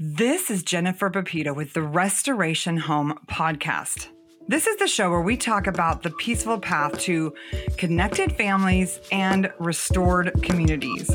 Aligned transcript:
This 0.00 0.50
is 0.50 0.62
Jennifer 0.62 1.10
Pepito 1.10 1.52
with 1.52 1.74
the 1.74 1.82
Restoration 1.82 2.78
Home 2.78 3.12
Podcast. 3.30 4.08
This 4.48 4.66
is 4.66 4.78
the 4.78 4.86
show 4.86 5.10
where 5.10 5.20
we 5.20 5.36
talk 5.36 5.66
about 5.66 6.02
the 6.02 6.08
peaceful 6.12 6.58
path 6.58 6.98
to 7.00 7.34
connected 7.76 8.34
families 8.34 8.98
and 9.12 9.52
restored 9.58 10.32
communities. 10.42 11.08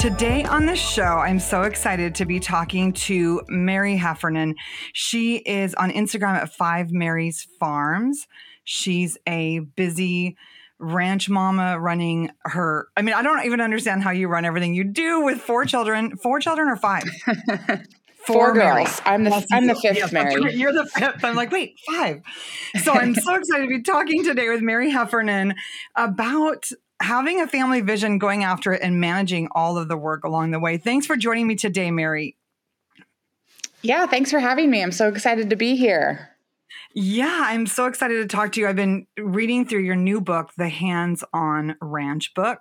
Today 0.00 0.42
on 0.42 0.66
the 0.66 0.74
show, 0.74 1.18
I'm 1.18 1.38
so 1.38 1.62
excited 1.62 2.16
to 2.16 2.24
be 2.24 2.40
talking 2.40 2.92
to 2.94 3.40
Mary 3.46 3.96
Heffernan. 3.96 4.56
She 4.92 5.36
is 5.36 5.76
on 5.76 5.92
Instagram 5.92 6.34
at 6.34 6.52
Five 6.52 6.90
Mary's 6.90 7.46
Farms. 7.60 8.26
She's 8.64 9.16
a 9.28 9.60
busy 9.60 10.36
ranch 10.78 11.28
mama 11.28 11.78
running 11.78 12.30
her. 12.44 12.88
I 12.96 13.02
mean, 13.02 13.14
I 13.14 13.22
don't 13.22 13.44
even 13.44 13.60
understand 13.60 14.02
how 14.02 14.10
you 14.10 14.28
run 14.28 14.44
everything 14.44 14.74
you 14.74 14.84
do 14.84 15.22
with 15.22 15.40
four 15.40 15.64
children. 15.64 16.16
Four 16.16 16.40
children 16.40 16.68
or 16.68 16.76
five? 16.76 17.04
Four, 18.26 18.54
girls. 18.54 19.02
I'm 19.04 19.24
the 19.24 19.46
I'm 19.52 19.66
the 19.66 19.74
fifth 19.74 20.10
Mary. 20.10 20.54
You're 20.54 20.72
the 20.72 20.86
fifth. 20.86 21.22
I'm 21.22 21.36
like, 21.36 21.52
wait, 21.52 21.78
five. 21.86 22.22
So 22.82 22.92
I'm 22.92 23.14
so 23.14 23.34
excited 23.34 23.64
to 23.64 23.68
be 23.68 23.82
talking 23.82 24.24
today 24.24 24.48
with 24.48 24.62
Mary 24.62 24.90
Heffernan 24.90 25.54
about 25.94 26.70
having 27.02 27.42
a 27.42 27.46
family 27.46 27.82
vision, 27.82 28.18
going 28.18 28.42
after 28.42 28.72
it, 28.72 28.80
and 28.82 28.98
managing 28.98 29.48
all 29.52 29.76
of 29.76 29.88
the 29.88 29.96
work 29.98 30.24
along 30.24 30.52
the 30.52 30.58
way. 30.58 30.78
Thanks 30.78 31.06
for 31.06 31.16
joining 31.16 31.46
me 31.46 31.54
today, 31.54 31.90
Mary. 31.90 32.36
Yeah, 33.82 34.06
thanks 34.06 34.30
for 34.30 34.38
having 34.38 34.70
me. 34.70 34.82
I'm 34.82 34.92
so 34.92 35.08
excited 35.08 35.50
to 35.50 35.56
be 35.56 35.76
here. 35.76 36.33
Yeah, 36.94 37.42
I'm 37.46 37.66
so 37.66 37.86
excited 37.86 38.16
to 38.22 38.36
talk 38.36 38.52
to 38.52 38.60
you. 38.60 38.68
I've 38.68 38.76
been 38.76 39.06
reading 39.18 39.66
through 39.66 39.80
your 39.80 39.96
new 39.96 40.20
book, 40.20 40.52
The 40.56 40.68
Hands 40.68 41.22
on 41.32 41.76
Ranch 41.80 42.34
book. 42.34 42.60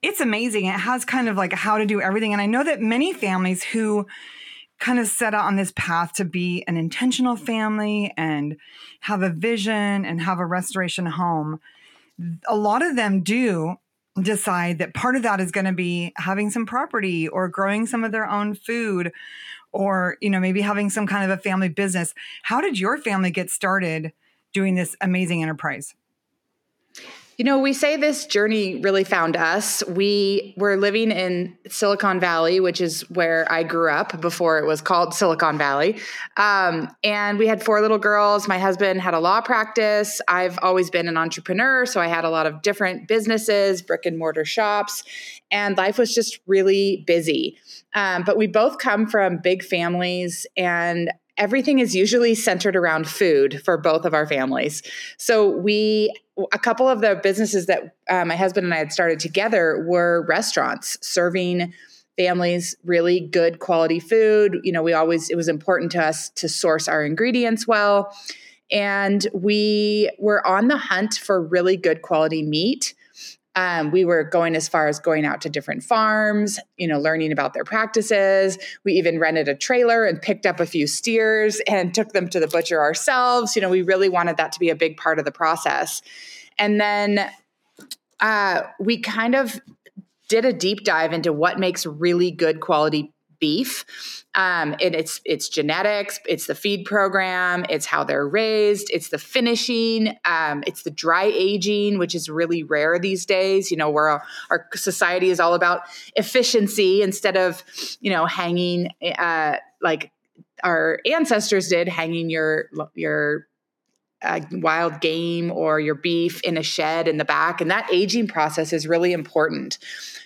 It's 0.00 0.20
amazing. 0.20 0.66
It 0.66 0.80
has 0.80 1.04
kind 1.04 1.28
of 1.28 1.36
like 1.36 1.52
how 1.52 1.78
to 1.78 1.86
do 1.86 2.00
everything. 2.00 2.32
And 2.32 2.40
I 2.40 2.46
know 2.46 2.64
that 2.64 2.80
many 2.80 3.12
families 3.12 3.62
who 3.62 4.06
kind 4.78 4.98
of 4.98 5.08
set 5.08 5.34
out 5.34 5.44
on 5.44 5.56
this 5.56 5.72
path 5.74 6.12
to 6.14 6.24
be 6.24 6.64
an 6.68 6.76
intentional 6.76 7.34
family 7.34 8.14
and 8.16 8.56
have 9.00 9.22
a 9.22 9.30
vision 9.30 10.04
and 10.04 10.22
have 10.22 10.38
a 10.38 10.46
restoration 10.46 11.04
home 11.06 11.60
a 12.46 12.56
lot 12.56 12.82
of 12.82 12.96
them 12.96 13.22
do 13.22 13.76
decide 14.20 14.78
that 14.78 14.94
part 14.94 15.14
of 15.14 15.22
that 15.22 15.40
is 15.40 15.52
going 15.52 15.66
to 15.66 15.72
be 15.72 16.12
having 16.16 16.50
some 16.50 16.66
property 16.66 17.28
or 17.28 17.48
growing 17.48 17.86
some 17.86 18.02
of 18.02 18.10
their 18.10 18.28
own 18.28 18.54
food 18.54 19.12
or 19.78 20.18
you 20.20 20.28
know 20.28 20.40
maybe 20.40 20.60
having 20.60 20.90
some 20.90 21.06
kind 21.06 21.30
of 21.30 21.38
a 21.38 21.40
family 21.40 21.68
business. 21.68 22.12
How 22.42 22.60
did 22.60 22.78
your 22.78 22.98
family 22.98 23.30
get 23.30 23.48
started 23.48 24.12
doing 24.52 24.74
this 24.74 24.96
amazing 25.00 25.42
enterprise 25.42 25.94
you 27.38 27.44
know, 27.44 27.60
we 27.60 27.72
say 27.72 27.96
this 27.96 28.26
journey 28.26 28.80
really 28.80 29.04
found 29.04 29.36
us. 29.36 29.84
We 29.86 30.54
were 30.56 30.76
living 30.76 31.12
in 31.12 31.56
Silicon 31.68 32.18
Valley, 32.18 32.58
which 32.58 32.80
is 32.80 33.08
where 33.10 33.50
I 33.50 33.62
grew 33.62 33.88
up 33.92 34.20
before 34.20 34.58
it 34.58 34.66
was 34.66 34.80
called 34.80 35.14
Silicon 35.14 35.56
Valley. 35.56 36.00
Um, 36.36 36.88
and 37.04 37.38
we 37.38 37.46
had 37.46 37.62
four 37.62 37.80
little 37.80 37.96
girls. 37.96 38.48
My 38.48 38.58
husband 38.58 39.00
had 39.00 39.14
a 39.14 39.20
law 39.20 39.40
practice. 39.40 40.20
I've 40.26 40.58
always 40.62 40.90
been 40.90 41.06
an 41.06 41.16
entrepreneur. 41.16 41.86
So 41.86 42.00
I 42.00 42.08
had 42.08 42.24
a 42.24 42.30
lot 42.30 42.46
of 42.46 42.60
different 42.60 43.06
businesses, 43.06 43.82
brick 43.82 44.04
and 44.04 44.18
mortar 44.18 44.44
shops, 44.44 45.04
and 45.52 45.76
life 45.76 45.96
was 45.96 46.12
just 46.12 46.40
really 46.48 47.04
busy. 47.06 47.56
Um, 47.94 48.24
but 48.24 48.36
we 48.36 48.48
both 48.48 48.78
come 48.78 49.06
from 49.06 49.38
big 49.38 49.62
families. 49.62 50.44
And 50.56 51.12
everything 51.38 51.78
is 51.78 51.94
usually 51.94 52.34
centered 52.34 52.76
around 52.76 53.08
food 53.08 53.62
for 53.64 53.78
both 53.78 54.04
of 54.04 54.12
our 54.12 54.26
families. 54.26 54.82
So 55.16 55.48
we 55.48 56.12
a 56.52 56.58
couple 56.58 56.88
of 56.88 57.00
the 57.00 57.18
businesses 57.22 57.66
that 57.66 57.96
uh, 58.08 58.24
my 58.24 58.36
husband 58.36 58.64
and 58.64 58.74
I 58.74 58.78
had 58.78 58.92
started 58.92 59.18
together 59.18 59.84
were 59.88 60.24
restaurants 60.28 60.98
serving 61.00 61.72
families 62.16 62.76
really 62.84 63.20
good 63.20 63.60
quality 63.60 64.00
food. 64.00 64.58
You 64.62 64.72
know, 64.72 64.82
we 64.82 64.92
always, 64.92 65.30
it 65.30 65.36
was 65.36 65.48
important 65.48 65.92
to 65.92 66.04
us 66.04 66.30
to 66.30 66.48
source 66.48 66.88
our 66.88 67.04
ingredients 67.04 67.66
well. 67.66 68.12
And 68.70 69.26
we 69.32 70.10
were 70.18 70.46
on 70.46 70.68
the 70.68 70.76
hunt 70.76 71.14
for 71.14 71.42
really 71.42 71.76
good 71.76 72.02
quality 72.02 72.42
meat. 72.42 72.94
Um, 73.56 73.90
we 73.90 74.04
were 74.04 74.22
going 74.22 74.54
as 74.54 74.68
far 74.68 74.86
as 74.86 75.00
going 75.00 75.24
out 75.24 75.40
to 75.40 75.48
different 75.48 75.82
farms, 75.82 76.60
you 76.76 76.86
know, 76.86 77.00
learning 77.00 77.32
about 77.32 77.54
their 77.54 77.64
practices. 77.64 78.56
We 78.84 78.92
even 78.94 79.18
rented 79.18 79.48
a 79.48 79.54
trailer 79.54 80.04
and 80.04 80.22
picked 80.22 80.46
up 80.46 80.60
a 80.60 80.66
few 80.66 80.86
steers 80.86 81.60
and 81.66 81.92
took 81.94 82.12
them 82.12 82.28
to 82.28 82.40
the 82.40 82.46
butcher 82.46 82.80
ourselves. 82.80 83.56
You 83.56 83.62
know, 83.62 83.68
we 83.68 83.82
really 83.82 84.08
wanted 84.08 84.36
that 84.36 84.52
to 84.52 84.60
be 84.60 84.70
a 84.70 84.76
big 84.76 84.96
part 84.96 85.18
of 85.18 85.24
the 85.24 85.32
process. 85.32 86.02
And 86.58 86.80
then 86.80 87.30
uh, 88.20 88.62
we 88.78 89.00
kind 89.00 89.34
of 89.34 89.60
did 90.28 90.44
a 90.44 90.52
deep 90.52 90.84
dive 90.84 91.12
into 91.12 91.32
what 91.32 91.58
makes 91.58 91.86
really 91.86 92.30
good 92.30 92.60
quality 92.60 93.12
beef. 93.40 93.84
Um, 94.34 94.76
and 94.80 94.94
it's 94.94 95.20
it's 95.24 95.48
genetics, 95.48 96.20
it's 96.26 96.46
the 96.46 96.54
feed 96.54 96.84
program, 96.84 97.64
it's 97.68 97.86
how 97.86 98.04
they're 98.04 98.28
raised, 98.28 98.88
it's 98.92 99.08
the 99.08 99.18
finishing, 99.18 100.16
um, 100.24 100.62
it's 100.66 100.82
the 100.82 100.90
dry 100.90 101.24
aging, 101.24 101.98
which 101.98 102.14
is 102.14 102.28
really 102.28 102.62
rare 102.62 102.98
these 102.98 103.26
days. 103.26 103.70
You 103.70 103.76
know, 103.76 103.90
where 103.90 104.22
our, 104.50 104.66
society 104.74 105.30
is 105.30 105.40
all 105.40 105.54
about 105.54 105.82
efficiency 106.14 107.02
instead 107.02 107.36
of 107.36 107.64
you 108.00 108.10
know 108.10 108.26
hanging 108.26 108.90
uh, 109.02 109.56
like 109.82 110.12
our 110.62 111.00
ancestors 111.06 111.68
did, 111.68 111.88
hanging 111.88 112.30
your 112.30 112.68
your 112.94 113.47
wild 114.52 115.00
game 115.00 115.50
or 115.50 115.80
your 115.80 115.94
beef 115.94 116.40
in 116.42 116.56
a 116.56 116.62
shed 116.62 117.08
in 117.08 117.18
the 117.18 117.24
back. 117.24 117.60
And 117.60 117.70
that 117.70 117.88
aging 117.92 118.26
process 118.28 118.72
is 118.72 118.86
really 118.86 119.12
important. 119.12 119.78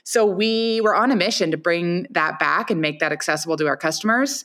So 0.04 0.26
we 0.26 0.80
were 0.80 0.94
on 0.94 1.10
a 1.10 1.16
mission 1.16 1.50
to 1.50 1.56
bring 1.56 2.06
that 2.10 2.38
back 2.38 2.70
and 2.70 2.80
make 2.80 3.00
that 3.00 3.12
accessible 3.12 3.56
to 3.58 3.66
our 3.66 3.76
customers. 3.76 4.44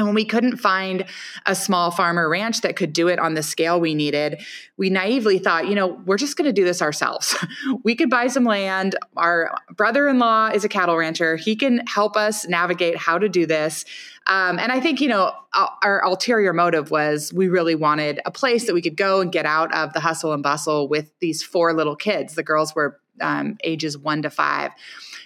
And 0.00 0.06
when 0.06 0.14
we 0.14 0.24
couldn't 0.24 0.56
find 0.56 1.04
a 1.44 1.54
small 1.54 1.90
farmer 1.90 2.26
ranch 2.26 2.62
that 2.62 2.74
could 2.74 2.94
do 2.94 3.08
it 3.08 3.18
on 3.18 3.34
the 3.34 3.42
scale 3.42 3.78
we 3.78 3.94
needed, 3.94 4.40
we 4.78 4.88
naively 4.88 5.38
thought, 5.38 5.68
you 5.68 5.74
know, 5.74 6.00
we're 6.06 6.16
just 6.16 6.38
going 6.38 6.46
to 6.46 6.54
do 6.54 6.64
this 6.64 6.80
ourselves. 6.80 7.36
we 7.84 7.94
could 7.94 8.08
buy 8.08 8.26
some 8.28 8.44
land. 8.44 8.96
Our 9.18 9.54
brother 9.76 10.08
in 10.08 10.18
law 10.18 10.48
is 10.48 10.64
a 10.64 10.70
cattle 10.70 10.96
rancher. 10.96 11.36
He 11.36 11.54
can 11.54 11.86
help 11.86 12.16
us 12.16 12.48
navigate 12.48 12.96
how 12.96 13.18
to 13.18 13.28
do 13.28 13.44
this. 13.44 13.84
Um, 14.26 14.58
and 14.58 14.72
I 14.72 14.80
think, 14.80 15.02
you 15.02 15.08
know, 15.08 15.34
our 15.52 16.02
ulterior 16.02 16.54
motive 16.54 16.90
was 16.90 17.30
we 17.34 17.48
really 17.48 17.74
wanted 17.74 18.20
a 18.24 18.30
place 18.30 18.66
that 18.68 18.72
we 18.72 18.80
could 18.80 18.96
go 18.96 19.20
and 19.20 19.30
get 19.30 19.44
out 19.44 19.74
of 19.74 19.92
the 19.92 20.00
hustle 20.00 20.32
and 20.32 20.42
bustle 20.42 20.88
with 20.88 21.12
these 21.20 21.42
four 21.42 21.74
little 21.74 21.96
kids. 21.96 22.36
The 22.36 22.42
girls 22.42 22.74
were 22.74 22.98
um, 23.20 23.56
ages 23.64 23.96
one 23.96 24.22
to 24.22 24.30
five. 24.30 24.72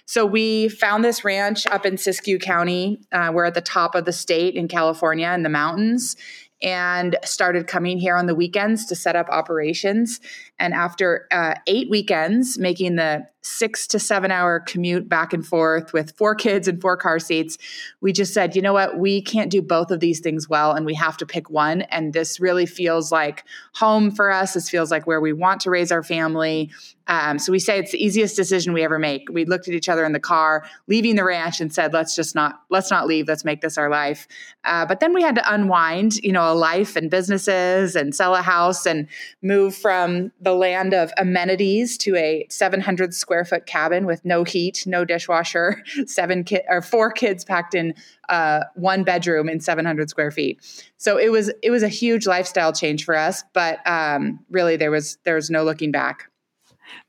So 0.06 0.26
we 0.26 0.68
found 0.68 1.04
this 1.04 1.24
ranch 1.24 1.66
up 1.66 1.86
in 1.86 1.94
Siskiyou 1.94 2.40
County. 2.40 3.00
Uh, 3.10 3.30
we're 3.32 3.46
at 3.46 3.54
the 3.54 3.60
top 3.60 3.94
of 3.94 4.04
the 4.04 4.12
state 4.12 4.54
in 4.54 4.68
California 4.68 5.30
in 5.30 5.42
the 5.42 5.48
mountains 5.48 6.16
and 6.62 7.16
started 7.24 7.66
coming 7.66 7.98
here 7.98 8.16
on 8.16 8.26
the 8.26 8.34
weekends 8.34 8.86
to 8.86 8.94
set 8.94 9.16
up 9.16 9.28
operations. 9.28 10.20
And 10.58 10.72
after 10.74 11.26
uh, 11.30 11.54
eight 11.66 11.90
weekends, 11.90 12.58
making 12.58 12.96
the 12.96 13.26
six 13.44 13.86
to 13.86 13.98
seven 13.98 14.30
hour 14.30 14.58
commute 14.58 15.06
back 15.06 15.34
and 15.34 15.46
forth 15.46 15.92
with 15.92 16.16
four 16.16 16.34
kids 16.34 16.66
and 16.66 16.80
four 16.80 16.96
car 16.96 17.18
seats, 17.18 17.58
we 18.00 18.12
just 18.12 18.32
said, 18.32 18.56
you 18.56 18.62
know 18.62 18.72
what, 18.72 18.98
we 18.98 19.20
can't 19.20 19.50
do 19.50 19.60
both 19.60 19.90
of 19.90 20.00
these 20.00 20.20
things 20.20 20.48
well, 20.48 20.72
and 20.72 20.86
we 20.86 20.94
have 20.94 21.16
to 21.18 21.26
pick 21.26 21.50
one. 21.50 21.82
And 21.82 22.12
this 22.12 22.40
really 22.40 22.66
feels 22.66 23.12
like 23.12 23.44
home 23.74 24.10
for 24.10 24.30
us. 24.30 24.54
This 24.54 24.70
feels 24.70 24.90
like 24.90 25.06
where 25.06 25.20
we 25.20 25.32
want 25.32 25.60
to 25.62 25.70
raise 25.70 25.92
our 25.92 26.02
family. 26.02 26.70
Um, 27.06 27.38
so 27.38 27.52
we 27.52 27.58
say 27.58 27.78
it's 27.78 27.92
the 27.92 28.02
easiest 28.02 28.34
decision 28.34 28.72
we 28.72 28.82
ever 28.82 28.98
make. 28.98 29.28
We 29.30 29.44
looked 29.44 29.68
at 29.68 29.74
each 29.74 29.90
other 29.90 30.06
in 30.06 30.12
the 30.12 30.20
car, 30.20 30.64
leaving 30.86 31.16
the 31.16 31.24
ranch, 31.24 31.60
and 31.60 31.72
said, 31.72 31.92
"Let's 31.92 32.16
just 32.16 32.34
not 32.34 32.62
let's 32.70 32.90
not 32.90 33.06
leave. 33.06 33.28
Let's 33.28 33.44
make 33.44 33.60
this 33.60 33.76
our 33.76 33.90
life." 33.90 34.26
Uh, 34.64 34.86
but 34.86 35.00
then 35.00 35.12
we 35.12 35.22
had 35.22 35.34
to 35.34 35.52
unwind, 35.52 36.16
you 36.16 36.32
know, 36.32 36.50
a 36.50 36.54
life 36.54 36.96
and 36.96 37.10
businesses, 37.10 37.94
and 37.94 38.14
sell 38.14 38.34
a 38.34 38.40
house, 38.40 38.86
and 38.86 39.06
move 39.42 39.74
from 39.74 40.32
the 40.44 40.54
land 40.54 40.94
of 40.94 41.12
amenities 41.16 41.98
to 41.98 42.14
a 42.16 42.46
700 42.50 43.14
square 43.14 43.44
foot 43.44 43.66
cabin 43.66 44.06
with 44.06 44.24
no 44.24 44.44
heat, 44.44 44.84
no 44.86 45.04
dishwasher, 45.04 45.82
seven 46.06 46.44
or 46.68 46.82
four 46.82 47.10
kids 47.10 47.44
packed 47.44 47.74
in 47.74 47.94
uh, 48.28 48.60
one 48.74 49.04
bedroom 49.04 49.48
in 49.48 49.60
700 49.60 50.08
square 50.08 50.30
feet. 50.30 50.60
So 50.96 51.18
it 51.18 51.30
was 51.32 51.50
it 51.62 51.70
was 51.70 51.82
a 51.82 51.88
huge 51.88 52.26
lifestyle 52.26 52.72
change 52.72 53.04
for 53.04 53.16
us, 53.16 53.42
but 53.52 53.78
um, 53.86 54.40
really 54.50 54.76
there 54.76 54.90
was 54.90 55.18
there 55.24 55.34
was 55.34 55.50
no 55.50 55.64
looking 55.64 55.90
back. 55.90 56.30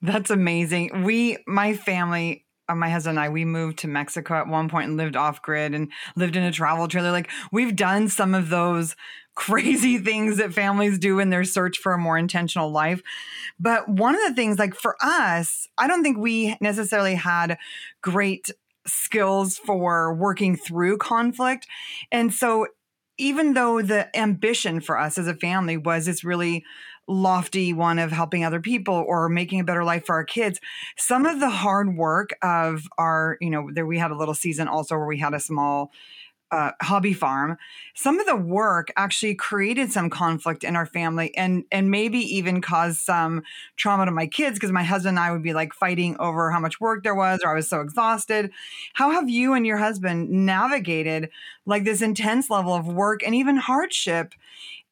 That's 0.02 0.30
amazing. 0.30 1.04
We 1.04 1.38
my 1.46 1.76
family 1.76 2.46
uh, 2.68 2.76
my 2.76 2.90
husband 2.90 3.18
and 3.18 3.26
I, 3.26 3.30
we 3.30 3.46
moved 3.46 3.80
to 3.80 3.88
Mexico 3.88 4.36
at 4.36 4.48
one 4.48 4.70
point 4.70 4.88
and 4.88 4.98
lived 4.98 5.16
off 5.16 5.42
grid 5.42 5.76
and 5.76 5.92
lived 6.16 6.36
in 6.36 6.44
a 6.44 6.52
travel 6.52 6.88
trailer. 6.88 7.12
Like 7.12 7.30
we've 7.52 7.76
done 7.76 8.08
some 8.08 8.34
of 8.34 8.50
those 8.50 8.96
crazy 9.36 9.98
things 10.04 10.38
that 10.38 10.54
families 10.54 10.98
do 10.98 11.20
in 11.20 11.30
their 11.30 11.44
search 11.44 11.78
for 11.78 11.94
a 11.94 11.98
more 11.98 12.18
intentional 12.18 12.72
life. 12.72 13.02
But 13.60 13.88
one 13.88 14.16
of 14.16 14.22
the 14.28 14.34
things, 14.34 14.58
like 14.58 14.76
for 14.76 14.96
us, 15.02 15.68
I 15.78 15.88
don't 15.88 16.04
think 16.04 16.18
we 16.18 16.58
necessarily 16.60 17.16
had 17.16 17.58
great 18.02 18.50
skills 18.88 19.58
for 19.58 20.14
working 20.14 20.56
through 20.56 20.98
conflict. 20.98 21.68
And 22.12 22.34
so 22.34 22.68
even 23.18 23.54
though 23.54 23.82
the 23.82 24.16
ambition 24.18 24.82
for 24.82 25.00
us 25.00 25.18
as 25.18 25.28
a 25.28 25.34
family 25.34 25.78
was 25.78 26.06
this 26.06 26.24
really 26.24 26.64
lofty 27.08 27.72
one 27.72 28.00
of 28.00 28.12
helping 28.12 28.44
other 28.44 28.60
people 28.60 28.96
or 29.08 29.30
making 29.30 29.60
a 29.60 29.64
better 29.64 29.84
life 29.84 30.06
for 30.06 30.16
our 30.16 30.24
kids. 30.24 30.60
Some 30.98 31.26
of 31.26 31.40
the 31.40 31.50
hard 31.50 31.96
work 31.96 32.32
of 32.42 32.88
our, 32.98 33.38
you 33.40 33.50
know, 33.50 33.70
there 33.72 33.86
we 33.86 34.00
had 34.00 34.12
a 34.12 34.18
little 34.18 34.34
season 34.34 34.68
also 34.68 34.96
where 34.96 35.06
we 35.06 35.20
had 35.20 35.34
a 35.34 35.40
small 35.40 35.92
uh, 36.52 36.72
hobby 36.82 37.14
farm 37.14 37.58
some 37.96 38.20
of 38.20 38.26
the 38.26 38.36
work 38.36 38.90
actually 38.96 39.36
created 39.36 39.92
some 39.92 40.10
conflict 40.10 40.64
in 40.64 40.76
our 40.76 40.86
family 40.86 41.36
and 41.36 41.64
and 41.72 41.90
maybe 41.92 42.20
even 42.20 42.62
caused 42.62 43.00
some 43.00 43.42
trauma 43.76 44.06
to 44.06 44.12
my 44.12 44.28
kids 44.28 44.56
because 44.56 44.72
my 44.72 44.84
husband 44.84 45.18
and 45.18 45.20
i 45.20 45.32
would 45.32 45.44
be 45.44 45.54
like 45.54 45.74
fighting 45.74 46.16
over 46.20 46.52
how 46.52 46.60
much 46.60 46.80
work 46.80 47.04
there 47.04 47.16
was 47.16 47.40
or 47.44 47.52
i 47.52 47.54
was 47.56 47.70
so 47.70 47.82
exhausted. 47.82 48.52
How 48.94 49.12
have 49.12 49.30
you 49.30 49.54
and 49.54 49.66
your 49.66 49.78
husband 49.78 50.30
navigated 50.30 51.30
like 51.66 51.84
this 51.84 52.02
intense 52.02 52.50
level 52.50 52.74
of 52.74 52.88
work 52.88 53.24
and 53.24 53.36
even 53.36 53.58
hardship 53.58 54.34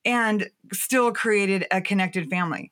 and 0.06 0.50
still 0.72 1.12
created 1.12 1.66
a 1.72 1.82
connected 1.82 2.30
family 2.30 2.72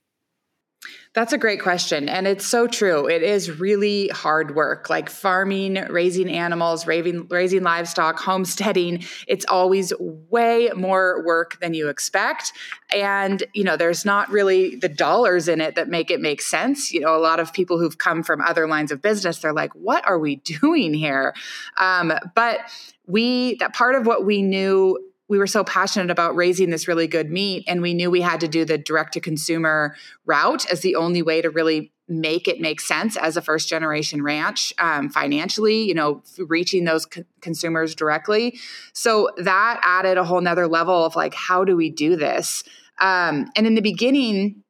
that's 1.13 1.33
a 1.33 1.38
great 1.38 1.62
question. 1.62 2.07
And 2.07 2.25
it's 2.25 2.45
so 2.45 2.68
true. 2.68 3.07
It 3.07 3.22
is 3.22 3.60
really 3.60 4.07
hard 4.07 4.56
work, 4.56 4.89
like 4.89 5.10
farming, 5.10 5.74
raising 5.89 6.30
animals, 6.30 6.88
raising, 6.88 7.28
raising 7.28 7.63
livestock, 7.63 8.18
homesteading. 8.18 9.04
It's 9.28 9.45
always 9.50 9.92
way 10.00 10.69
more 10.74 11.22
work 11.25 11.60
than 11.60 11.74
you 11.74 11.89
expect. 11.89 12.54
And, 12.95 13.44
you 13.54 13.66
know, 13.66 13.75
there's 13.75 14.06
not 14.06 14.30
really 14.30 14.78
the 14.78 14.88
dollars 14.88 15.50
in 15.50 15.60
it 15.60 15.75
that 15.75 15.89
make 15.89 16.12
it 16.12 16.22
make 16.22 16.42
sense. 16.42 16.94
You 16.94 17.01
know, 17.01 17.13
a 17.13 17.19
lot 17.19 17.42
of 17.42 17.51
people 17.51 17.78
who've 17.78 17.98
come 17.98 18.24
from 18.24 18.39
other 18.39 18.66
lines 18.66 18.92
of 18.92 19.01
business, 19.01 19.39
they're 19.39 19.54
like, 19.54 19.75
what 19.75 20.07
are 20.07 20.18
we 20.18 20.36
doing 20.62 20.94
here? 20.94 21.33
Um, 21.78 22.13
but 22.36 22.60
we, 23.06 23.56
that 23.56 23.74
part 23.74 23.95
of 23.95 24.06
what 24.06 24.25
we 24.25 24.42
knew 24.42 24.98
we 25.31 25.38
were 25.38 25.48
so 25.48 25.63
passionate 25.63 26.12
about 26.12 26.36
raising 26.36 26.72
this 26.72 26.89
really 26.89 27.07
good 27.07 27.31
meat 27.31 27.63
and 27.66 27.81
we 27.81 27.94
knew 27.94 28.12
we 28.12 28.19
had 28.19 28.42
to 28.42 28.50
do 28.50 28.66
the 28.66 28.78
direct 28.78 29.13
to 29.13 29.22
consumer 29.22 29.95
route 30.25 30.69
as 30.69 30.81
the 30.81 30.94
only 30.98 31.22
way 31.22 31.42
to 31.42 31.50
really 31.50 31.94
make 32.10 32.50
it 32.50 32.60
make 32.60 32.81
sense 32.81 33.16
as 33.16 33.38
a 33.38 33.42
first 33.42 33.69
generation 33.69 34.22
ranch 34.22 34.74
um, 34.78 35.07
financially 35.07 35.83
you 35.83 35.94
know 35.94 36.22
reaching 36.50 36.83
those 36.83 37.06
co- 37.06 37.24
consumers 37.39 37.95
directly. 37.95 38.60
So 38.92 39.30
that 39.38 39.80
added 39.81 40.18
a 40.18 40.25
whole 40.25 40.42
nother 40.42 40.68
level 40.68 41.06
of 41.06 41.16
like 41.16 41.33
how 41.33 41.63
do 41.63 41.78
we 41.78 41.89
do 41.89 42.18
this? 42.18 42.66
Um, 43.00 43.50
and 43.56 43.66
in 43.66 43.75
the 43.75 43.81
beginning 43.81 44.63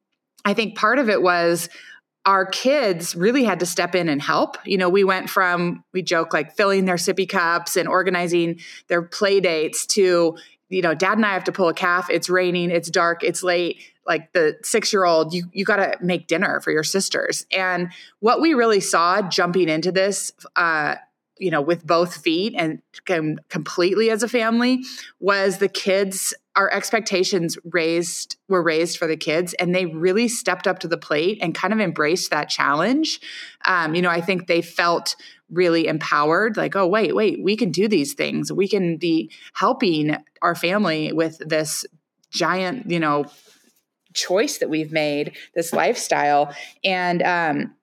i 0.44 0.54
think 0.54 0.76
part 0.76 0.98
of 0.98 1.08
it 1.08 1.22
was 1.22 1.68
our 2.24 2.46
kids 2.46 3.16
really 3.16 3.44
had 3.44 3.60
to 3.60 3.66
step 3.66 3.94
in 3.94 4.08
and 4.08 4.22
help. 4.22 4.56
You 4.64 4.78
know, 4.78 4.88
we 4.88 5.04
went 5.04 5.28
from, 5.28 5.84
we 5.92 6.02
joke 6.02 6.32
like 6.32 6.56
filling 6.56 6.84
their 6.84 6.96
sippy 6.96 7.28
cups 7.28 7.76
and 7.76 7.88
organizing 7.88 8.60
their 8.88 9.02
play 9.02 9.40
dates 9.40 9.86
to, 9.86 10.36
you 10.68 10.82
know, 10.82 10.94
dad 10.94 11.18
and 11.18 11.26
I 11.26 11.32
have 11.32 11.44
to 11.44 11.52
pull 11.52 11.68
a 11.68 11.74
calf. 11.74 12.08
It's 12.10 12.30
raining, 12.30 12.70
it's 12.70 12.90
dark, 12.90 13.24
it's 13.24 13.42
late. 13.42 13.78
Like 14.06 14.32
the 14.32 14.56
six 14.62 14.92
year 14.92 15.04
old, 15.04 15.32
you, 15.32 15.44
you 15.52 15.64
got 15.64 15.76
to 15.76 15.96
make 16.00 16.26
dinner 16.26 16.60
for 16.60 16.70
your 16.70 16.84
sisters. 16.84 17.46
And 17.52 17.92
what 18.20 18.40
we 18.40 18.54
really 18.54 18.80
saw 18.80 19.22
jumping 19.22 19.68
into 19.68 19.92
this, 19.92 20.32
uh, 20.56 20.96
you 21.38 21.50
know, 21.50 21.60
with 21.60 21.84
both 21.84 22.16
feet 22.16 22.54
and 22.56 22.80
com- 23.04 23.40
completely 23.48 24.10
as 24.10 24.22
a 24.22 24.28
family 24.28 24.84
was 25.18 25.58
the 25.58 25.68
kids 25.68 26.34
our 26.54 26.70
expectations 26.70 27.56
raised 27.64 28.36
were 28.48 28.62
raised 28.62 28.98
for 28.98 29.06
the 29.06 29.16
kids 29.16 29.54
and 29.54 29.74
they 29.74 29.86
really 29.86 30.28
stepped 30.28 30.66
up 30.66 30.80
to 30.80 30.88
the 30.88 30.98
plate 30.98 31.38
and 31.40 31.54
kind 31.54 31.72
of 31.72 31.80
embraced 31.80 32.30
that 32.30 32.48
challenge. 32.48 33.20
Um, 33.64 33.94
you 33.94 34.02
know 34.02 34.10
i 34.10 34.20
think 34.20 34.46
they 34.46 34.62
felt 34.62 35.16
really 35.50 35.86
empowered 35.86 36.56
like 36.56 36.74
oh 36.74 36.86
wait 36.86 37.14
wait 37.14 37.42
we 37.42 37.56
can 37.56 37.70
do 37.70 37.88
these 37.88 38.14
things. 38.14 38.52
We 38.52 38.68
can 38.68 38.96
be 38.96 39.30
helping 39.54 40.16
our 40.40 40.54
family 40.54 41.12
with 41.12 41.38
this 41.38 41.84
giant 42.30 42.90
you 42.90 43.00
know 43.00 43.26
choice 44.14 44.58
that 44.58 44.70
we've 44.70 44.92
made 44.92 45.36
this 45.54 45.72
lifestyle. 45.72 46.54
And 46.84 47.22
um, 47.22 47.74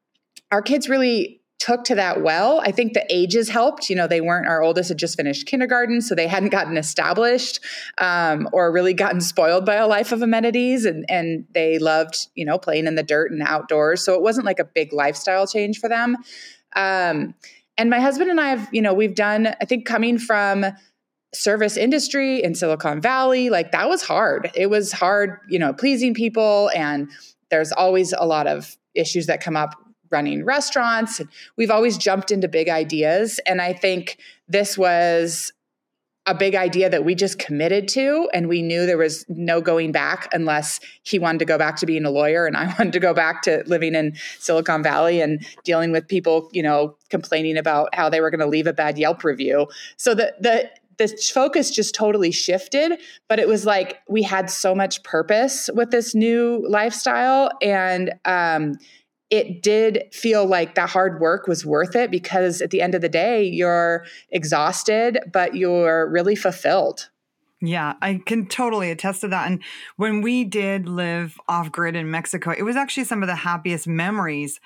our 0.52 0.62
kids 0.62 0.90
really 0.90 1.39
took 1.60 1.84
to 1.84 1.96
that 1.96 2.22
well. 2.22 2.62
I 2.62 2.72
think 2.72 2.94
the 2.94 3.06
ages 3.10 3.50
helped. 3.50 3.90
You 3.90 3.96
know, 3.96 4.08
they 4.08 4.22
weren't, 4.22 4.48
our 4.48 4.64
oldest 4.64 4.90
had 4.90 4.98
just 4.98 5.18
finished 5.18 5.46
kindergarten, 5.46 6.02
so 6.02 6.16
they 6.16 6.28
hadn't 6.28 6.50
gotten 6.50 6.78
established 6.78 7.60
um, 7.98 8.48
or 8.54 8.72
really 8.72 8.94
gotten 8.94 9.22
spoiled 9.22 9.66
by 9.66 9.76
a 9.76 9.88
life 9.88 10.12
of 10.12 10.22
amenities. 10.22 10.86
And, 10.86 11.06
and 11.10 11.46
they 11.54 11.78
loved, 11.78 12.28
you 12.36 12.46
know, 12.46 12.58
playing 12.58 12.88
in 12.88 12.96
the 12.96 13.04
dirt 13.04 13.32
and 13.32 13.42
outdoors. 13.44 14.04
So 14.04 14.16
it 14.16 14.22
wasn't 14.22 14.46
like 14.46 14.60
a 14.60 14.66
big 14.66 14.94
lifestyle 14.94 15.46
change 15.46 15.80
for 15.80 15.90
them. 15.90 16.18
Um, 16.76 17.36
and 17.78 17.90
my 17.90 18.00
husband 18.00 18.30
and 18.30 18.40
I 18.40 18.50
have, 18.50 18.70
you 18.72 18.82
know, 18.82 18.94
we've 18.94 19.16
done, 19.16 19.54
I 19.62 19.66
think 19.66 19.86
coming 19.86 20.18
from, 20.18 20.66
service 21.32 21.78
industry 21.78 22.42
in 22.42 22.56
Silicon 22.56 23.00
Valley, 23.00 23.52
like 23.52 23.72
that 23.72 23.88
was 23.88 24.02
hard. 24.02 24.50
It 24.56 24.72
was 24.72 24.92
hard, 24.92 25.38
you 25.48 25.60
know, 25.60 25.74
pleasing 25.74 26.16
people 26.16 26.72
and 26.76 27.08
there's 27.52 27.72
always 27.72 28.14
a 28.14 28.26
lot 28.26 28.48
of 28.48 28.76
issues 28.96 29.28
that 29.28 29.40
come 29.40 29.56
up 29.56 29.76
running 30.12 30.46
restaurants. 30.46 31.20
and 31.20 31.30
We've 31.58 31.72
always 31.72 31.98
jumped 31.98 32.32
into 32.32 32.48
big 32.48 32.70
ideas. 32.70 33.40
And 33.46 33.62
I 33.62 33.74
think 33.74 34.18
this 34.48 34.78
was 34.78 35.52
a 36.30 36.36
big 36.36 36.54
idea 36.54 36.90
that 36.90 37.04
we 37.04 37.16
just 37.16 37.40
committed 37.40 37.88
to 37.88 38.30
and 38.34 38.48
we 38.48 38.62
knew 38.62 38.86
there 38.86 39.00
was 39.00 39.26
no 39.30 39.62
going 39.62 39.92
back 39.92 40.30
unless 40.32 40.80
he 41.02 41.18
wanted 41.18 41.40
to 41.40 41.46
go 41.46 41.58
back 41.58 41.76
to 41.78 41.88
being 41.88 42.06
a 42.06 42.12
lawyer 42.12 42.46
and 42.46 42.56
I 42.56 42.66
wanted 42.78 42.94
to 42.94 43.00
go 43.00 43.16
back 43.16 43.42
to 43.44 43.64
living 43.66 43.96
in 43.96 44.16
Silicon 44.38 44.84
Valley 44.84 45.22
and 45.22 45.44
dealing 45.64 45.92
with 45.92 46.08
people, 46.08 46.50
you 46.54 46.62
know, 46.62 46.96
complaining 47.10 47.58
about 47.58 47.96
how 47.96 48.10
they 48.10 48.22
were 48.22 48.30
going 48.30 48.42
to 48.42 48.46
leave 48.46 48.68
a 48.68 48.74
bad 48.74 48.98
Yelp 48.98 49.24
review. 49.24 49.68
So 49.98 50.14
the 50.14 50.36
the 50.40 50.70
the 51.00 51.08
focus 51.34 51.72
just 51.72 51.96
totally 51.96 52.30
shifted, 52.30 53.00
but 53.30 53.40
it 53.40 53.48
was 53.48 53.66
like 53.66 54.00
we 54.10 54.22
had 54.22 54.50
so 54.50 54.76
much 54.76 55.02
purpose 55.04 55.70
with 55.74 55.92
this 55.92 56.14
new 56.14 56.64
lifestyle 56.70 57.50
and 57.62 58.14
um 58.26 58.78
it 59.30 59.62
did 59.62 60.04
feel 60.12 60.46
like 60.46 60.76
that 60.76 60.90
hard 60.90 61.20
work 61.20 61.48
was 61.48 61.66
worth 61.66 61.96
it 61.96 62.10
because 62.10 62.62
at 62.62 62.72
the 62.72 62.82
end 62.82 62.96
of 62.96 63.02
the 63.02 63.10
day, 63.10 63.44
you're 63.44 64.06
exhausted, 64.32 65.20
but 65.32 65.56
you're 65.56 66.10
really 66.10 66.36
fulfilled. 66.36 67.10
Yeah, 67.62 67.94
I 68.02 68.22
can 68.26 68.48
totally 68.48 68.90
attest 68.90 69.22
to 69.22 69.28
that. 69.28 69.48
And 69.48 69.62
when 69.98 70.22
we 70.22 70.46
did 70.46 70.88
live 70.88 71.38
off 71.48 71.72
grid 71.72 71.96
in 71.96 72.10
Mexico, 72.10 72.52
it 72.58 72.64
was 72.64 72.76
actually 72.76 73.04
some 73.04 73.22
of 73.22 73.28
the 73.28 73.36
happiest 73.36 73.88
memories 73.88 74.60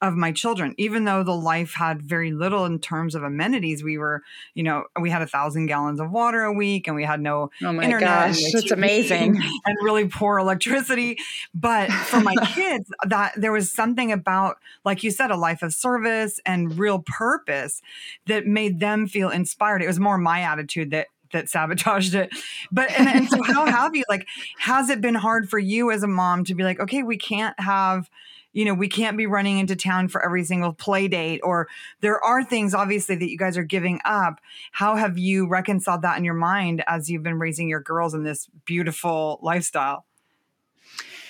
of 0.00 0.14
my 0.14 0.30
children 0.32 0.74
even 0.78 1.04
though 1.04 1.22
the 1.22 1.34
life 1.34 1.74
had 1.74 2.00
very 2.00 2.30
little 2.30 2.64
in 2.64 2.78
terms 2.78 3.14
of 3.14 3.22
amenities. 3.22 3.82
We 3.82 3.98
were 3.98 4.22
you 4.54 4.62
know 4.62 4.84
we 5.00 5.10
had 5.10 5.22
a 5.22 5.26
thousand 5.26 5.66
gallons 5.66 6.00
of 6.00 6.10
water 6.10 6.42
a 6.42 6.52
week 6.52 6.86
and 6.86 6.96
we 6.96 7.04
had 7.04 7.20
no 7.20 7.50
oh 7.62 7.72
my 7.72 7.84
internet 7.84 8.08
gosh 8.08 8.40
that's 8.52 8.70
amazing. 8.70 9.36
and 9.66 9.76
really 9.82 10.08
poor 10.08 10.38
electricity. 10.38 11.18
But 11.54 11.90
for 11.90 12.20
my 12.20 12.34
kids 12.54 12.90
that 13.06 13.32
there 13.36 13.52
was 13.52 13.72
something 13.72 14.12
about 14.12 14.58
like 14.84 15.02
you 15.02 15.10
said 15.10 15.30
a 15.30 15.36
life 15.36 15.62
of 15.62 15.72
service 15.72 16.40
and 16.46 16.78
real 16.78 17.00
purpose 17.00 17.82
that 18.26 18.46
made 18.46 18.80
them 18.80 19.06
feel 19.06 19.30
inspired. 19.30 19.82
It 19.82 19.86
was 19.86 19.98
more 19.98 20.18
my 20.18 20.42
attitude 20.42 20.90
that 20.92 21.08
that 21.32 21.48
sabotaged 21.48 22.14
it. 22.14 22.30
But 22.70 22.90
and, 22.98 23.08
and 23.08 23.28
so 23.28 23.42
how 23.42 23.66
have 23.70 23.94
you 23.94 24.04
like 24.08 24.26
has 24.58 24.88
it 24.90 25.00
been 25.00 25.14
hard 25.14 25.48
for 25.48 25.58
you 25.58 25.90
as 25.90 26.02
a 26.02 26.08
mom 26.08 26.44
to 26.44 26.54
be 26.54 26.62
like, 26.62 26.80
okay, 26.80 27.02
we 27.02 27.16
can't 27.16 27.58
have 27.60 28.08
you 28.58 28.64
know, 28.64 28.74
we 28.74 28.88
can't 28.88 29.16
be 29.16 29.26
running 29.26 29.58
into 29.58 29.76
town 29.76 30.08
for 30.08 30.20
every 30.20 30.42
single 30.42 30.72
play 30.72 31.06
date, 31.06 31.38
or 31.44 31.68
there 32.00 32.20
are 32.24 32.42
things 32.42 32.74
obviously 32.74 33.14
that 33.14 33.30
you 33.30 33.38
guys 33.38 33.56
are 33.56 33.62
giving 33.62 34.00
up. 34.04 34.40
How 34.72 34.96
have 34.96 35.16
you 35.16 35.46
reconciled 35.46 36.02
that 36.02 36.18
in 36.18 36.24
your 36.24 36.34
mind 36.34 36.82
as 36.88 37.08
you've 37.08 37.22
been 37.22 37.38
raising 37.38 37.68
your 37.68 37.78
girls 37.78 38.14
in 38.14 38.24
this 38.24 38.48
beautiful 38.64 39.38
lifestyle? 39.42 40.06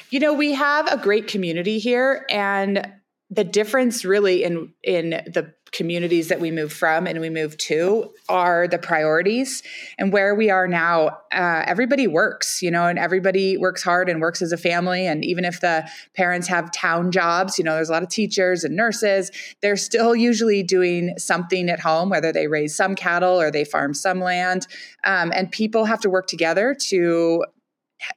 You 0.08 0.20
know, 0.20 0.32
we 0.32 0.54
have 0.54 0.90
a 0.90 0.96
great 0.96 1.28
community 1.28 1.78
here, 1.78 2.24
and 2.30 2.90
the 3.28 3.44
difference 3.44 4.06
really 4.06 4.42
in 4.42 4.72
in 4.82 5.10
the 5.10 5.52
communities 5.72 6.28
that 6.28 6.40
we 6.40 6.50
move 6.50 6.72
from 6.72 7.06
and 7.06 7.20
we 7.20 7.30
move 7.30 7.56
to 7.58 8.12
are 8.28 8.68
the 8.68 8.78
priorities. 8.78 9.62
And 9.98 10.12
where 10.12 10.34
we 10.34 10.50
are 10.50 10.68
now 10.68 11.18
uh, 11.32 11.64
everybody 11.66 12.06
works 12.06 12.62
you 12.62 12.70
know 12.70 12.86
and 12.86 12.98
everybody 12.98 13.56
works 13.56 13.82
hard 13.82 14.08
and 14.08 14.20
works 14.20 14.42
as 14.42 14.52
a 14.52 14.56
family. 14.56 15.06
And 15.06 15.24
even 15.24 15.44
if 15.44 15.60
the 15.60 15.88
parents 16.14 16.48
have 16.48 16.70
town 16.72 17.10
jobs 17.10 17.58
you 17.58 17.64
know 17.64 17.74
there's 17.74 17.88
a 17.88 17.92
lot 17.92 18.02
of 18.02 18.08
teachers 18.08 18.64
and 18.64 18.76
nurses 18.76 19.30
they're 19.60 19.76
still 19.76 20.14
usually 20.14 20.62
doing 20.62 21.14
something 21.18 21.68
at 21.68 21.80
home 21.80 22.10
whether 22.10 22.32
they 22.32 22.46
raise 22.46 22.74
some 22.74 22.94
cattle 22.94 23.40
or 23.40 23.50
they 23.50 23.64
farm 23.64 23.94
some 23.94 24.20
land. 24.20 24.66
Um, 25.04 25.32
and 25.34 25.50
people 25.50 25.84
have 25.84 26.00
to 26.00 26.10
work 26.10 26.26
together 26.26 26.74
to 26.88 27.44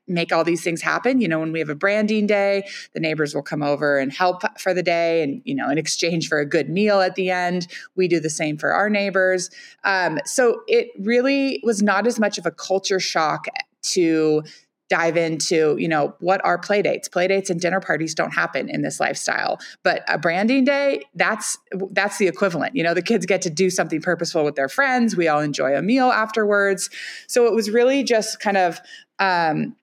make 0.08 0.32
all 0.32 0.44
these 0.44 0.64
things 0.64 0.82
happen. 0.82 1.22
You 1.22 1.28
know, 1.28 1.40
when 1.40 1.52
we 1.52 1.60
have 1.60 1.70
a 1.70 1.76
branding 1.76 2.28
day, 2.28 2.68
the 2.94 3.00
neighbors 3.00 3.34
will 3.34 3.42
come 3.42 3.64
over 3.64 3.98
and 3.98 4.12
help 4.12 4.44
for 4.60 4.74
the 4.74 4.84
day, 4.84 5.24
and 5.24 5.42
you 5.46 5.56
know, 5.56 5.70
in 5.70 5.78
exchange 5.78 6.28
for 6.28 6.40
a 6.40 6.46
good 6.46 6.70
meal 6.70 7.02
at 7.02 7.16
the 7.16 7.30
end, 7.30 7.68
we 7.96 8.08
do 8.08 8.20
the 8.20 8.30
same 8.30 8.58
for 8.58 8.72
our 8.74 8.90
neighbors. 8.90 9.50
Um, 9.84 10.20
so 10.26 10.62
it 10.68 10.90
really 11.00 11.60
was 11.64 11.82
not 11.82 12.08
as 12.08 12.20
much 12.20 12.38
of 12.38 12.46
a 12.46 12.52
culture 12.52 13.00
shock 13.00 13.46
to 13.82 14.44
dive 14.92 15.16
into 15.16 15.78
you 15.80 15.88
know 15.88 16.14
what 16.20 16.44
are 16.44 16.58
play 16.58 16.82
dates 16.82 17.08
play 17.08 17.26
dates 17.26 17.50
and 17.50 17.62
dinner 17.62 17.80
parties 17.80 18.14
don't 18.14 18.34
happen 18.34 18.70
in 18.70 18.82
this 18.82 19.00
lifestyle 19.00 19.58
but 19.84 20.04
a 20.10 20.18
branding 20.18 20.66
day 20.66 21.02
that's 21.16 21.58
that's 21.92 22.18
the 22.18 22.28
equivalent. 22.28 22.76
You 22.76 22.84
know 22.84 22.94
the 22.94 23.02
kids 23.02 23.26
get 23.26 23.42
to 23.44 23.50
do 23.50 23.70
something 23.70 24.02
purposeful 24.02 24.44
with 24.44 24.56
their 24.56 24.70
friends. 24.70 25.16
We 25.16 25.28
all 25.28 25.40
enjoy 25.40 25.76
a 25.76 25.82
meal 25.82 26.12
afterwards. 26.12 26.90
So 27.28 27.46
it 27.48 27.54
was 27.54 27.70
really 27.70 28.04
just 28.04 28.40
kind 28.40 28.58
of 28.58 28.80
um, 29.20 29.76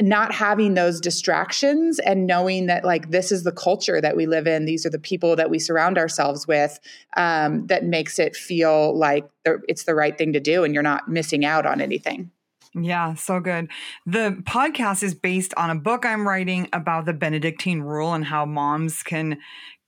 not 0.00 0.32
having 0.32 0.74
those 0.74 1.00
distractions 1.00 1.98
and 1.98 2.26
knowing 2.26 2.66
that 2.66 2.84
like 2.84 3.10
this 3.10 3.32
is 3.32 3.42
the 3.42 3.52
culture 3.52 4.00
that 4.00 4.16
we 4.16 4.26
live 4.26 4.46
in. 4.46 4.64
These 4.64 4.86
are 4.86 4.90
the 4.90 4.98
people 4.98 5.36
that 5.36 5.50
we 5.50 5.58
surround 5.58 5.98
ourselves 5.98 6.46
with 6.46 6.78
um, 7.16 7.66
that 7.66 7.84
makes 7.84 8.18
it 8.18 8.36
feel 8.36 8.96
like 8.96 9.28
it's 9.44 9.84
the 9.84 9.94
right 9.94 10.16
thing 10.16 10.32
to 10.32 10.40
do 10.40 10.64
and 10.64 10.74
you're 10.74 10.82
not 10.82 11.08
missing 11.08 11.44
out 11.44 11.66
on 11.66 11.80
anything 11.80 12.30
yeah, 12.74 13.14
so 13.14 13.40
good. 13.40 13.68
The 14.06 14.42
podcast 14.42 15.02
is 15.02 15.14
based 15.14 15.52
on 15.56 15.70
a 15.70 15.74
book 15.74 16.06
I'm 16.06 16.26
writing 16.26 16.68
about 16.72 17.04
the 17.04 17.12
Benedictine 17.12 17.80
rule 17.80 18.14
and 18.14 18.24
how 18.24 18.46
moms 18.46 19.02
can 19.02 19.38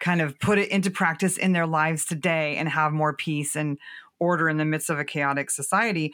kind 0.01 0.21
of 0.21 0.39
put 0.41 0.59
it 0.59 0.69
into 0.71 0.91
practice 0.91 1.37
in 1.37 1.53
their 1.53 1.67
lives 1.67 2.05
today 2.05 2.57
and 2.57 2.69
have 2.69 2.93
more 2.93 3.15
peace 3.15 3.55
and 3.55 3.79
order 4.19 4.49
in 4.49 4.57
the 4.57 4.65
midst 4.65 4.91
of 4.91 4.99
a 4.99 5.05
chaotic 5.05 5.51
society. 5.51 6.13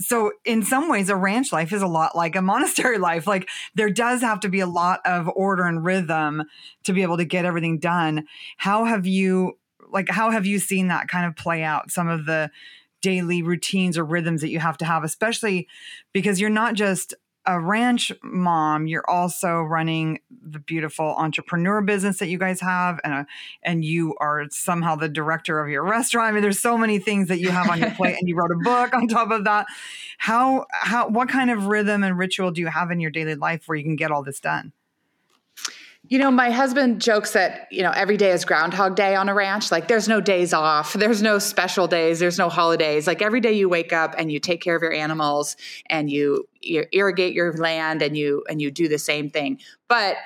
So 0.00 0.32
in 0.44 0.62
some 0.62 0.88
ways 0.88 1.10
a 1.10 1.16
ranch 1.16 1.52
life 1.52 1.72
is 1.72 1.82
a 1.82 1.86
lot 1.86 2.16
like 2.16 2.34
a 2.34 2.42
monastery 2.42 2.98
life. 2.98 3.28
Like 3.28 3.48
there 3.76 3.90
does 3.90 4.20
have 4.20 4.40
to 4.40 4.48
be 4.48 4.60
a 4.60 4.66
lot 4.66 5.00
of 5.04 5.28
order 5.28 5.64
and 5.64 5.84
rhythm 5.84 6.42
to 6.84 6.92
be 6.92 7.02
able 7.02 7.18
to 7.18 7.24
get 7.24 7.44
everything 7.44 7.78
done. 7.78 8.26
How 8.56 8.84
have 8.84 9.06
you 9.06 9.58
like 9.92 10.08
how 10.08 10.30
have 10.30 10.46
you 10.46 10.58
seen 10.58 10.88
that 10.88 11.08
kind 11.08 11.26
of 11.26 11.36
play 11.36 11.62
out 11.62 11.90
some 11.90 12.08
of 12.08 12.26
the 12.26 12.50
daily 13.02 13.42
routines 13.42 13.96
or 13.96 14.04
rhythms 14.04 14.40
that 14.40 14.50
you 14.50 14.58
have 14.58 14.76
to 14.76 14.84
have 14.84 15.04
especially 15.04 15.66
because 16.12 16.40
you're 16.40 16.50
not 16.50 16.74
just 16.74 17.14
a 17.46 17.58
ranch 17.58 18.12
mom, 18.22 18.86
you're 18.86 19.08
also 19.08 19.62
running 19.62 20.20
the 20.30 20.58
beautiful 20.58 21.14
entrepreneur 21.16 21.80
business 21.80 22.18
that 22.18 22.28
you 22.28 22.38
guys 22.38 22.60
have, 22.60 23.00
and 23.02 23.12
a, 23.12 23.26
and 23.62 23.84
you 23.84 24.14
are 24.20 24.44
somehow 24.50 24.94
the 24.94 25.08
director 25.08 25.58
of 25.60 25.70
your 25.70 25.82
restaurant. 25.82 26.28
I 26.28 26.32
mean, 26.32 26.42
there's 26.42 26.60
so 26.60 26.76
many 26.76 26.98
things 26.98 27.28
that 27.28 27.40
you 27.40 27.50
have 27.50 27.70
on 27.70 27.80
your 27.80 27.90
plate, 27.92 28.16
and 28.18 28.28
you 28.28 28.36
wrote 28.36 28.50
a 28.50 28.58
book 28.62 28.94
on 28.94 29.08
top 29.08 29.30
of 29.30 29.44
that. 29.44 29.66
How 30.18 30.66
how 30.70 31.08
what 31.08 31.28
kind 31.28 31.50
of 31.50 31.66
rhythm 31.66 32.04
and 32.04 32.18
ritual 32.18 32.50
do 32.50 32.60
you 32.60 32.66
have 32.66 32.90
in 32.90 33.00
your 33.00 33.10
daily 33.10 33.34
life 33.34 33.66
where 33.66 33.76
you 33.76 33.84
can 33.84 33.96
get 33.96 34.10
all 34.10 34.22
this 34.22 34.40
done? 34.40 34.72
You 36.08 36.18
know, 36.18 36.30
my 36.30 36.50
husband 36.50 37.00
jokes 37.00 37.32
that, 37.32 37.68
you 37.70 37.82
know, 37.82 37.90
every 37.90 38.16
day 38.16 38.32
is 38.32 38.44
Groundhog 38.44 38.96
Day 38.96 39.14
on 39.14 39.28
a 39.28 39.34
ranch. 39.34 39.70
Like 39.70 39.86
there's 39.86 40.08
no 40.08 40.20
days 40.20 40.52
off, 40.52 40.94
there's 40.94 41.22
no 41.22 41.38
special 41.38 41.86
days, 41.86 42.18
there's 42.18 42.38
no 42.38 42.48
holidays. 42.48 43.06
Like 43.06 43.22
every 43.22 43.40
day 43.40 43.52
you 43.52 43.68
wake 43.68 43.92
up 43.92 44.14
and 44.18 44.32
you 44.32 44.40
take 44.40 44.60
care 44.60 44.74
of 44.74 44.82
your 44.82 44.92
animals 44.92 45.56
and 45.86 46.10
you, 46.10 46.48
you 46.60 46.84
irrigate 46.92 47.34
your 47.34 47.52
land 47.52 48.02
and 48.02 48.16
you 48.16 48.44
and 48.48 48.60
you 48.60 48.70
do 48.70 48.88
the 48.88 48.98
same 48.98 49.30
thing. 49.30 49.60
But 49.88 50.16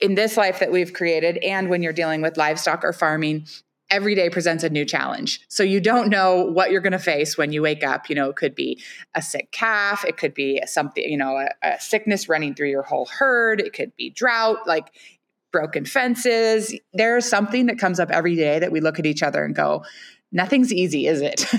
in 0.00 0.14
this 0.14 0.36
life 0.36 0.60
that 0.60 0.72
we've 0.72 0.92
created 0.92 1.38
and 1.38 1.68
when 1.68 1.82
you're 1.82 1.92
dealing 1.92 2.22
with 2.22 2.36
livestock 2.36 2.84
or 2.84 2.92
farming, 2.92 3.46
every 3.90 4.14
day 4.14 4.28
presents 4.30 4.64
a 4.64 4.70
new 4.70 4.84
challenge. 4.84 5.40
So 5.48 5.62
you 5.62 5.80
don't 5.80 6.08
know 6.08 6.42
what 6.42 6.70
you're 6.70 6.80
going 6.80 6.92
to 6.92 6.98
face 6.98 7.36
when 7.36 7.52
you 7.52 7.62
wake 7.62 7.84
up. 7.84 8.08
You 8.08 8.16
know, 8.16 8.28
it 8.28 8.36
could 8.36 8.54
be 8.54 8.82
a 9.14 9.22
sick 9.22 9.50
calf, 9.52 10.04
it 10.04 10.16
could 10.16 10.34
be 10.34 10.60
something, 10.66 11.04
you 11.04 11.16
know, 11.16 11.36
a, 11.36 11.48
a, 11.62 11.80
sickness 11.80 12.28
running 12.28 12.54
through 12.54 12.70
your 12.70 12.82
whole 12.82 13.06
herd, 13.06 13.60
it 13.60 13.72
could 13.72 13.94
be 13.96 14.10
drought. 14.10 14.66
Like 14.66 14.92
broken 15.54 15.84
fences. 15.84 16.74
There's 16.94 17.24
something 17.24 17.66
that 17.66 17.78
comes 17.78 18.00
up 18.00 18.10
every 18.10 18.34
day 18.34 18.58
that 18.58 18.72
we 18.72 18.80
look 18.80 18.98
at 18.98 19.06
each 19.06 19.22
other 19.22 19.44
and 19.44 19.54
go, 19.54 19.84
nothing's 20.34 20.72
easy 20.72 21.06
is 21.06 21.22
it? 21.22 21.46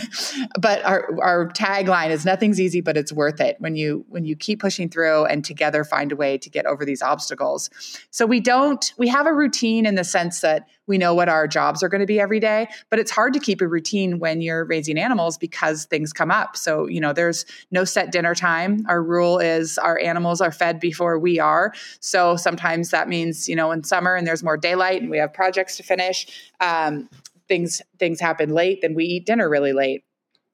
But 0.60 0.84
our 0.86 1.10
our 1.22 1.48
tagline 1.50 2.10
is 2.10 2.26
nothing's 2.26 2.60
easy 2.60 2.82
but 2.82 2.98
it's 2.98 3.12
worth 3.12 3.40
it. 3.40 3.56
When 3.60 3.76
you 3.76 4.06
when 4.10 4.26
you 4.26 4.36
keep 4.36 4.60
pushing 4.60 4.90
through 4.90 5.26
and 5.26 5.44
together 5.44 5.84
find 5.84 6.12
a 6.12 6.16
way 6.16 6.38
to 6.38 6.50
get 6.50 6.66
over 6.66 6.86
these 6.86 7.02
obstacles. 7.02 7.70
So 8.12 8.26
we 8.26 8.40
don't 8.40 8.94
we 8.98 9.08
have 9.08 9.28
a 9.28 9.34
routine 9.34 9.86
in 9.86 9.96
the 9.96 10.04
sense 10.04 10.42
that 10.42 10.68
we 10.88 10.98
know 10.98 11.14
what 11.14 11.30
our 11.30 11.48
jobs 11.48 11.82
are 11.82 11.90
going 11.90 12.02
to 12.02 12.08
be 12.08 12.20
every 12.20 12.40
day 12.40 12.68
but 12.90 13.00
it's 13.00 13.12
hard 13.12 13.34
to 13.34 13.40
keep 13.40 13.62
a 13.62 13.68
routine 13.68 14.20
when 14.20 14.42
you're 14.42 14.66
raising 14.66 14.98
animals 14.98 15.38
because 15.38 15.86
things 15.86 16.14
come 16.14 16.32
up. 16.32 16.56
So 16.56 16.88
you 16.88 17.00
know 17.00 17.14
there's 17.14 17.46
no 17.72 17.84
set 17.84 18.12
dinner 18.12 18.36
time. 18.36 18.86
Our 18.88 19.02
rule 19.02 19.40
is 19.40 19.78
our 19.78 20.00
animals 20.00 20.42
are 20.42 20.52
fed 20.52 20.80
before 20.80 21.18
we 21.18 21.40
are. 21.40 21.74
So 22.00 22.36
sometimes 22.36 22.90
that 22.92 23.08
means 23.08 23.48
you 23.48 23.56
know 23.56 23.72
in 23.72 23.84
summer 23.84 24.16
and 24.16 24.28
there's 24.28 24.44
more 24.44 24.58
daylight 24.58 25.02
and 25.02 25.10
we 25.10 25.18
have 25.18 25.34
projects 25.34 25.78
to 25.78 25.84
finish. 25.84 26.28
Um, 26.60 27.10
things 27.48 27.82
things 28.00 28.20
happen 28.20 28.50
late, 28.50 28.82
then 28.82 28.94
we 28.94 29.06
eat 29.06 29.26
dinner 29.26 29.50
really 29.50 29.74
late. 29.74 30.04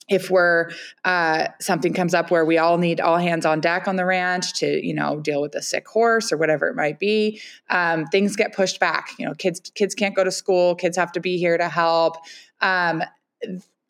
If 0.10 0.30
we're 0.30 0.72
uh, 1.06 1.48
something 1.60 1.94
comes 1.94 2.14
up 2.14 2.32
where 2.32 2.44
we 2.44 2.58
all 2.58 2.78
need 2.78 3.00
all 3.00 3.18
hands 3.18 3.46
on 3.46 3.62
deck 3.62 3.88
on 3.88 3.96
the 3.96 4.06
ranch 4.06 4.54
to 4.60 4.86
you 4.86 4.94
know 4.94 5.20
deal 5.20 5.42
with 5.42 5.56
a 5.56 5.62
sick 5.62 5.88
horse 5.88 6.32
or 6.32 6.38
whatever 6.38 6.68
it 6.68 6.76
might 6.76 7.00
be 7.00 7.40
um, 7.70 8.06
things 8.08 8.36
get 8.36 8.54
pushed 8.54 8.80
back. 8.80 9.10
You 9.18 9.26
know 9.26 9.34
kids 9.34 9.60
kids 9.76 9.96
can't 9.96 10.16
go 10.16 10.24
to 10.24 10.32
school 10.32 10.76
kids 10.76 10.98
have 10.98 11.12
to 11.14 11.20
be 11.20 11.38
here 11.38 11.58
to 11.58 11.70
help. 11.70 12.18
Um, 12.62 13.04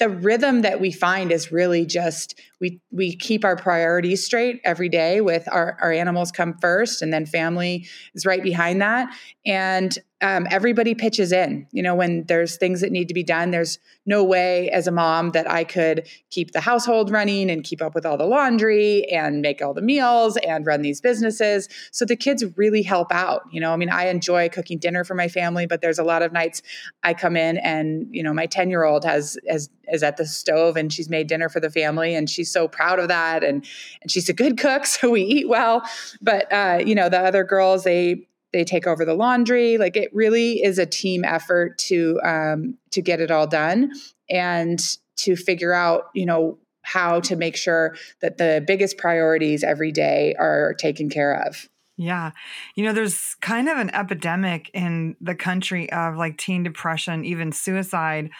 the 0.02 0.10
rhythm 0.10 0.64
that 0.64 0.82
we 0.82 0.92
find 0.92 1.32
is 1.32 1.52
really 1.52 1.86
just 1.86 2.40
we 2.62 2.80
we 2.92 3.16
keep 3.16 3.44
our 3.44 3.58
priorities 3.58 4.24
straight 4.24 4.62
every 4.64 4.88
day 4.88 5.20
with 5.20 5.52
our, 5.52 5.78
our 5.82 5.92
animals 5.92 6.32
come 6.32 6.56
first 6.62 7.02
and 7.02 7.12
then 7.12 7.26
family 7.26 7.86
is 8.14 8.26
right 8.26 8.44
behind 8.44 8.82
that 8.82 9.14
and 9.46 9.98
um, 10.22 10.46
everybody 10.52 10.94
pitches 10.94 11.32
in. 11.32 11.68
You 11.72 11.82
know, 11.82 11.96
when 11.96 12.26
there's 12.28 12.58
things 12.58 12.82
that 12.82 12.92
need 12.92 13.08
to 13.08 13.14
be 13.14 13.24
done, 13.24 13.50
there's 13.50 13.80
no 14.06 14.24
way 14.24 14.70
as 14.70 14.86
a 14.86 14.92
mom 14.92 15.32
that 15.32 15.50
I 15.50 15.64
could 15.64 16.08
keep 16.30 16.52
the 16.52 16.62
household 16.62 17.10
running 17.10 17.50
and 17.50 17.64
keep 17.64 17.82
up 17.82 17.96
with 17.96 18.06
all 18.06 18.18
the 18.18 18.26
laundry 18.26 19.06
and 19.12 19.42
make 19.42 19.62
all 19.62 19.74
the 19.74 19.82
meals 19.82 20.38
and 20.38 20.66
run 20.66 20.84
these 20.84 21.02
businesses. 21.02 21.68
So 21.92 22.06
the 22.06 22.16
kids 22.16 22.44
really 22.56 22.84
help 22.84 23.12
out. 23.12 23.42
You 23.52 23.60
know, 23.62 23.74
I 23.74 23.78
mean, 23.78 23.90
I 23.90 24.08
enjoy 24.08 24.50
cooking 24.50 24.78
dinner 24.78 25.04
for 25.04 25.16
my 25.16 25.28
family, 25.28 25.66
but 25.66 25.82
there's 25.82 26.00
a 26.00 26.04
lot 26.04 26.22
of 26.22 26.32
nights 26.32 26.62
I 27.02 27.16
come 27.16 27.36
in 27.36 27.58
and 27.58 28.08
you 28.12 28.22
know 28.22 28.34
my 28.34 28.46
ten 28.46 28.70
year 28.70 28.84
old 28.84 29.04
has 29.06 29.38
has 29.50 29.70
is 29.92 30.04
at 30.04 30.18
the 30.18 30.26
stove 30.26 30.78
and 30.78 30.94
she's 30.94 31.10
made 31.10 31.28
dinner 31.28 31.50
for 31.50 31.60
the 31.60 31.70
family 31.70 32.16
and 32.16 32.30
she's 32.30 32.51
so 32.52 32.68
proud 32.68 33.00
of 33.00 33.08
that 33.08 33.44
and 33.44 33.66
and 34.02 34.12
she's 34.12 34.30
a 34.30 34.34
good 34.34 34.58
cook, 34.58 34.86
so 34.88 35.12
we 35.12 35.22
eat 35.22 35.48
well. 35.48 35.84
But 36.22 36.52
uh, 36.52 36.82
you 36.86 36.96
know, 36.96 37.10
the 37.10 37.20
other 37.20 37.44
girls 37.44 37.84
they 37.84 38.28
they 38.54 38.64
take 38.64 38.86
over 38.86 39.06
the 39.06 39.14
laundry 39.14 39.78
like 39.78 39.96
it 39.96 40.14
really 40.14 40.62
is 40.62 40.78
a 40.78 40.86
team 40.86 41.24
effort 41.24 41.78
to 41.78 42.20
um, 42.24 42.78
to 42.92 43.02
get 43.02 43.22
it 43.22 43.32
all 43.32 43.48
done 43.48 43.92
and 44.30 44.98
to 45.18 45.36
figure 45.36 45.74
out 45.74 46.10
you 46.14 46.26
know 46.26 46.58
how 46.84 47.20
to 47.20 47.36
make 47.36 47.56
sure 47.56 47.96
that 48.22 48.38
the 48.38 48.64
biggest 48.66 48.98
priorities 48.98 49.64
every 49.64 49.92
day 49.92 50.34
are 50.40 50.74
taken 50.80 51.10
care 51.10 51.34
of 51.34 51.70
yeah. 51.98 52.32
You 52.74 52.84
know, 52.84 52.94
there's 52.94 53.36
kind 53.42 53.70
of 53.70 53.78
an 53.78 53.94
epidemic 53.94 54.72
in 54.74 55.16
the 55.22 55.36
country 55.36 55.92
of 55.92 56.16
like 56.16 56.36
teen 56.38 56.64
depression, 56.64 57.24
even 57.24 57.52
suicide, 57.52 58.32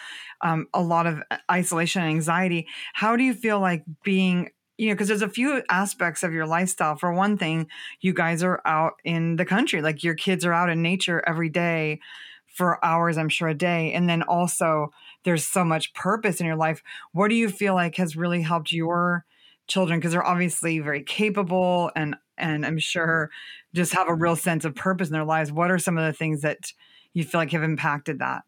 um, 0.42 0.66
a 0.74 0.82
lot 0.82 1.06
of 1.06 1.22
isolation 1.50 2.02
and 2.02 2.10
anxiety. 2.10 2.66
How 2.94 3.16
do 3.16 3.24
you 3.24 3.34
feel 3.34 3.60
like 3.60 3.84
being 4.04 4.50
you 4.78 4.88
know, 4.88 4.94
because 4.94 5.06
there's 5.08 5.22
a 5.22 5.28
few 5.28 5.62
aspects 5.70 6.22
of 6.22 6.32
your 6.32 6.46
lifestyle. 6.46 6.96
For 6.96 7.12
one 7.12 7.36
thing, 7.36 7.68
you 8.00 8.12
guys 8.12 8.42
are 8.42 8.60
out 8.64 8.94
in 9.04 9.36
the 9.36 9.44
country, 9.44 9.80
like 9.82 10.02
your 10.02 10.14
kids 10.14 10.44
are 10.44 10.52
out 10.52 10.70
in 10.70 10.82
nature 10.82 11.22
every 11.24 11.50
day 11.50 12.00
for 12.46 12.84
hours, 12.84 13.16
I'm 13.16 13.28
sure, 13.28 13.48
a 13.48 13.54
day. 13.54 13.92
And 13.92 14.08
then 14.08 14.22
also, 14.22 14.90
there's 15.24 15.46
so 15.46 15.64
much 15.64 15.94
purpose 15.94 16.40
in 16.40 16.46
your 16.46 16.56
life. 16.56 16.82
What 17.12 17.28
do 17.28 17.34
you 17.34 17.48
feel 17.48 17.74
like 17.74 17.96
has 17.96 18.16
really 18.16 18.42
helped 18.42 18.72
your 18.72 19.24
children? 19.68 20.00
Because 20.00 20.12
they're 20.12 20.26
obviously 20.26 20.78
very 20.80 21.02
capable 21.02 21.90
and 21.94 22.16
and 22.38 22.66
I'm 22.66 22.78
sure 22.78 23.30
just 23.74 23.94
have 23.94 24.08
a 24.08 24.14
real 24.14 24.36
sense 24.36 24.64
of 24.64 24.74
purpose 24.74 25.08
in 25.08 25.12
their 25.12 25.24
lives. 25.24 25.52
What 25.52 25.70
are 25.70 25.78
some 25.78 25.96
of 25.96 26.04
the 26.04 26.12
things 26.16 26.40
that 26.40 26.72
you 27.14 27.24
feel 27.24 27.40
like 27.40 27.52
have 27.52 27.62
impacted 27.62 28.18
that? 28.18 28.42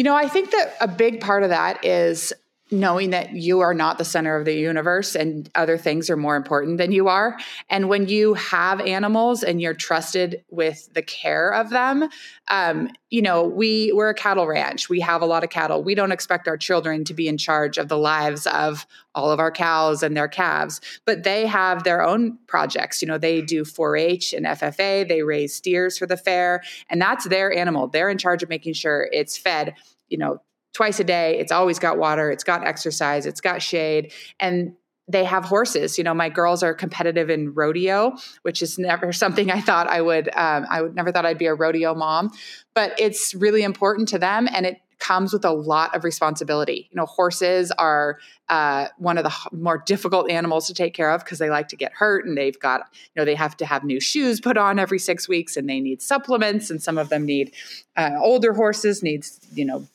You 0.00 0.04
know, 0.04 0.16
I 0.16 0.28
think 0.28 0.50
that 0.52 0.76
a 0.80 0.88
big 0.88 1.20
part 1.20 1.42
of 1.42 1.50
that 1.50 1.84
is 1.84 2.32
knowing 2.70 3.10
that 3.10 3.32
you 3.32 3.60
are 3.60 3.74
not 3.74 3.98
the 3.98 4.04
center 4.04 4.36
of 4.36 4.44
the 4.44 4.54
universe 4.54 5.14
and 5.14 5.50
other 5.54 5.76
things 5.76 6.08
are 6.08 6.16
more 6.16 6.36
important 6.36 6.78
than 6.78 6.92
you 6.92 7.08
are. 7.08 7.36
And 7.68 7.88
when 7.88 8.08
you 8.08 8.34
have 8.34 8.80
animals 8.80 9.42
and 9.42 9.60
you're 9.60 9.74
trusted 9.74 10.44
with 10.50 10.92
the 10.94 11.02
care 11.02 11.52
of 11.52 11.70
them, 11.70 12.08
um, 12.48 12.90
you 13.10 13.22
know, 13.22 13.44
we 13.44 13.92
we're 13.92 14.10
a 14.10 14.14
cattle 14.14 14.46
ranch. 14.46 14.88
We 14.88 15.00
have 15.00 15.20
a 15.20 15.26
lot 15.26 15.42
of 15.42 15.50
cattle. 15.50 15.82
We 15.82 15.96
don't 15.96 16.12
expect 16.12 16.46
our 16.46 16.56
children 16.56 17.04
to 17.04 17.14
be 17.14 17.26
in 17.26 17.38
charge 17.38 17.76
of 17.76 17.88
the 17.88 17.98
lives 17.98 18.46
of 18.46 18.86
all 19.14 19.32
of 19.32 19.40
our 19.40 19.50
cows 19.50 20.04
and 20.04 20.16
their 20.16 20.28
calves, 20.28 20.80
but 21.04 21.24
they 21.24 21.46
have 21.46 21.82
their 21.82 22.02
own 22.02 22.38
projects. 22.46 23.02
You 23.02 23.08
know, 23.08 23.18
they 23.18 23.42
do 23.42 23.64
4-H 23.64 24.32
and 24.32 24.46
FFA. 24.46 25.08
They 25.08 25.22
raise 25.22 25.54
steers 25.54 25.98
for 25.98 26.06
the 26.06 26.16
fair, 26.16 26.62
and 26.88 27.02
that's 27.02 27.26
their 27.26 27.52
animal. 27.52 27.88
They're 27.88 28.10
in 28.10 28.18
charge 28.18 28.44
of 28.44 28.48
making 28.48 28.74
sure 28.74 29.08
it's 29.12 29.36
fed 29.36 29.74
you 30.10 30.18
know 30.18 30.40
twice 30.72 31.00
a 31.00 31.04
day. 31.04 31.38
It's 31.38 31.52
always 31.52 31.78
got 31.78 31.98
water, 31.98 32.30
it's 32.30 32.44
got 32.44 32.66
exercise, 32.66 33.26
it's 33.26 33.40
got 33.40 33.62
shade. 33.62 34.12
And 34.38 34.74
they 35.10 35.24
have 35.24 35.44
horses. 35.44 35.98
You 35.98 36.04
know, 36.04 36.14
my 36.14 36.28
girls 36.28 36.62
are 36.62 36.72
competitive 36.72 37.30
in 37.30 37.52
rodeo, 37.52 38.16
which 38.42 38.62
is 38.62 38.78
never 38.78 39.12
something 39.24 39.50
I 39.50 39.60
thought 39.60 39.88
I 39.88 40.00
would. 40.00 40.28
Um, 40.28 40.66
I 40.70 40.82
would 40.82 40.94
never 40.94 41.12
thought 41.12 41.26
I'd 41.26 41.38
be 41.38 41.46
a 41.46 41.54
rodeo 41.54 41.94
mom, 41.94 42.30
but 42.74 42.98
it's 42.98 43.34
really 43.34 43.62
important 43.62 44.08
to 44.10 44.18
them, 44.18 44.48
and 44.52 44.66
it 44.66 44.80
comes 45.00 45.32
with 45.32 45.46
a 45.46 45.50
lot 45.50 45.96
of 45.96 46.04
responsibility. 46.04 46.86
You 46.90 46.96
know, 46.96 47.06
horses 47.06 47.72
are 47.72 48.18
uh, 48.50 48.88
one 48.98 49.16
of 49.16 49.24
the 49.24 49.34
more 49.50 49.82
difficult 49.84 50.30
animals 50.30 50.66
to 50.66 50.74
take 50.74 50.92
care 50.92 51.10
of 51.10 51.24
because 51.24 51.38
they 51.38 51.48
like 51.48 51.68
to 51.68 51.76
get 51.76 51.92
hurt, 51.92 52.26
and 52.26 52.36
they've 52.36 52.58
got 52.58 52.82
you 52.92 53.20
know 53.20 53.24
they 53.24 53.34
have 53.34 53.56
to 53.56 53.66
have 53.66 53.82
new 53.82 53.98
shoes 53.98 54.40
put 54.40 54.56
on 54.56 54.78
every 54.78 54.98
six 54.98 55.28
weeks, 55.28 55.56
and 55.56 55.68
they 55.68 55.80
need 55.80 56.02
supplements, 56.02 56.70
and 56.70 56.80
some 56.80 56.98
of 56.98 57.08
them 57.08 57.24
need 57.24 57.52
uh, 57.96 58.12
older 58.20 58.52
horses 58.52 59.02
needs 59.02 59.40
you 59.54 59.64
know 59.64 59.86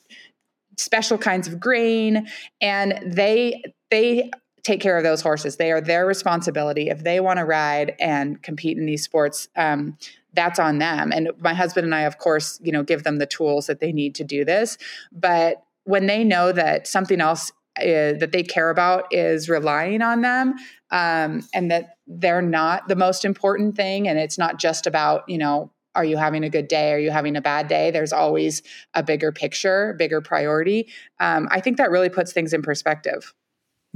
special 0.76 1.18
kinds 1.18 1.48
of 1.48 1.58
grain 1.58 2.26
and 2.60 2.98
they 3.04 3.62
they 3.90 4.30
take 4.66 4.80
care 4.80 4.98
of 4.98 5.04
those 5.04 5.22
horses. 5.22 5.56
They 5.56 5.70
are 5.70 5.80
their 5.80 6.06
responsibility. 6.06 6.88
If 6.88 7.04
they 7.04 7.20
want 7.20 7.38
to 7.38 7.44
ride 7.44 7.94
and 8.00 8.42
compete 8.42 8.76
in 8.76 8.84
these 8.84 9.04
sports, 9.04 9.48
um, 9.54 9.96
that's 10.34 10.58
on 10.58 10.78
them. 10.78 11.12
And 11.12 11.30
my 11.38 11.54
husband 11.54 11.84
and 11.84 11.94
I, 11.94 12.00
of 12.00 12.18
course, 12.18 12.58
you 12.62 12.72
know, 12.72 12.82
give 12.82 13.04
them 13.04 13.18
the 13.18 13.26
tools 13.26 13.68
that 13.68 13.78
they 13.78 13.92
need 13.92 14.16
to 14.16 14.24
do 14.24 14.44
this. 14.44 14.76
But 15.12 15.62
when 15.84 16.06
they 16.06 16.24
know 16.24 16.50
that 16.50 16.88
something 16.88 17.20
else 17.20 17.52
uh, 17.78 18.18
that 18.18 18.30
they 18.32 18.42
care 18.42 18.70
about 18.70 19.04
is 19.12 19.48
relying 19.48 20.02
on 20.02 20.22
them 20.22 20.54
um, 20.90 21.46
and 21.54 21.70
that 21.70 21.96
they're 22.06 22.42
not 22.42 22.88
the 22.88 22.96
most 22.96 23.24
important 23.24 23.76
thing 23.76 24.08
and 24.08 24.18
it's 24.18 24.38
not 24.38 24.58
just 24.58 24.86
about 24.86 25.28
you 25.28 25.36
know 25.36 25.70
are 25.96 26.04
you 26.04 26.16
having 26.16 26.44
a 26.44 26.50
good 26.50 26.68
day 26.68 26.92
are 26.92 26.98
you 26.98 27.10
having 27.10 27.36
a 27.36 27.40
bad 27.40 27.66
day 27.66 27.90
there's 27.90 28.12
always 28.12 28.62
a 28.94 29.02
bigger 29.02 29.32
picture 29.32 29.94
bigger 29.98 30.20
priority 30.20 30.88
um, 31.20 31.48
i 31.50 31.60
think 31.60 31.76
that 31.76 31.90
really 31.90 32.08
puts 32.08 32.32
things 32.32 32.52
in 32.52 32.62
perspective 32.62 33.34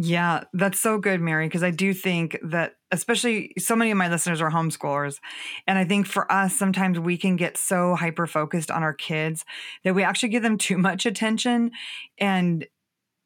yeah, 0.02 0.45
that's 0.54 0.80
so 0.80 0.97
good, 0.97 1.21
Mary, 1.21 1.47
because 1.47 1.62
I 1.62 1.71
do 1.71 1.92
think 1.92 2.38
that, 2.42 2.76
especially 2.90 3.52
so 3.59 3.76
many 3.76 3.90
of 3.90 3.99
my 3.99 4.09
listeners 4.09 4.40
are 4.40 4.50
homeschoolers. 4.50 5.19
And 5.66 5.78
I 5.78 5.85
think 5.85 6.07
for 6.07 6.30
us, 6.33 6.59
sometimes 6.59 6.99
we 6.99 7.19
can 7.19 7.37
get 7.37 7.59
so 7.59 7.95
hyper 7.97 8.26
focused 8.26 8.71
on 8.71 8.83
our 8.83 8.95
kids 8.95 9.45
that 9.85 9.95
we 9.95 10.02
actually 10.02 10.30
give 10.30 10.42
them 10.42 10.57
too 10.57 10.78
much 10.78 11.04
attention. 11.04 11.73
And 12.16 12.66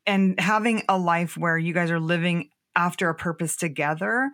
and 0.04 0.38
having 0.40 0.82
a 0.88 0.98
life 0.98 1.36
where 1.36 1.56
you 1.56 1.72
guys 1.72 1.92
are 1.92 2.00
living 2.00 2.50
after 2.74 3.08
a 3.08 3.14
purpose 3.14 3.54
together, 3.54 4.32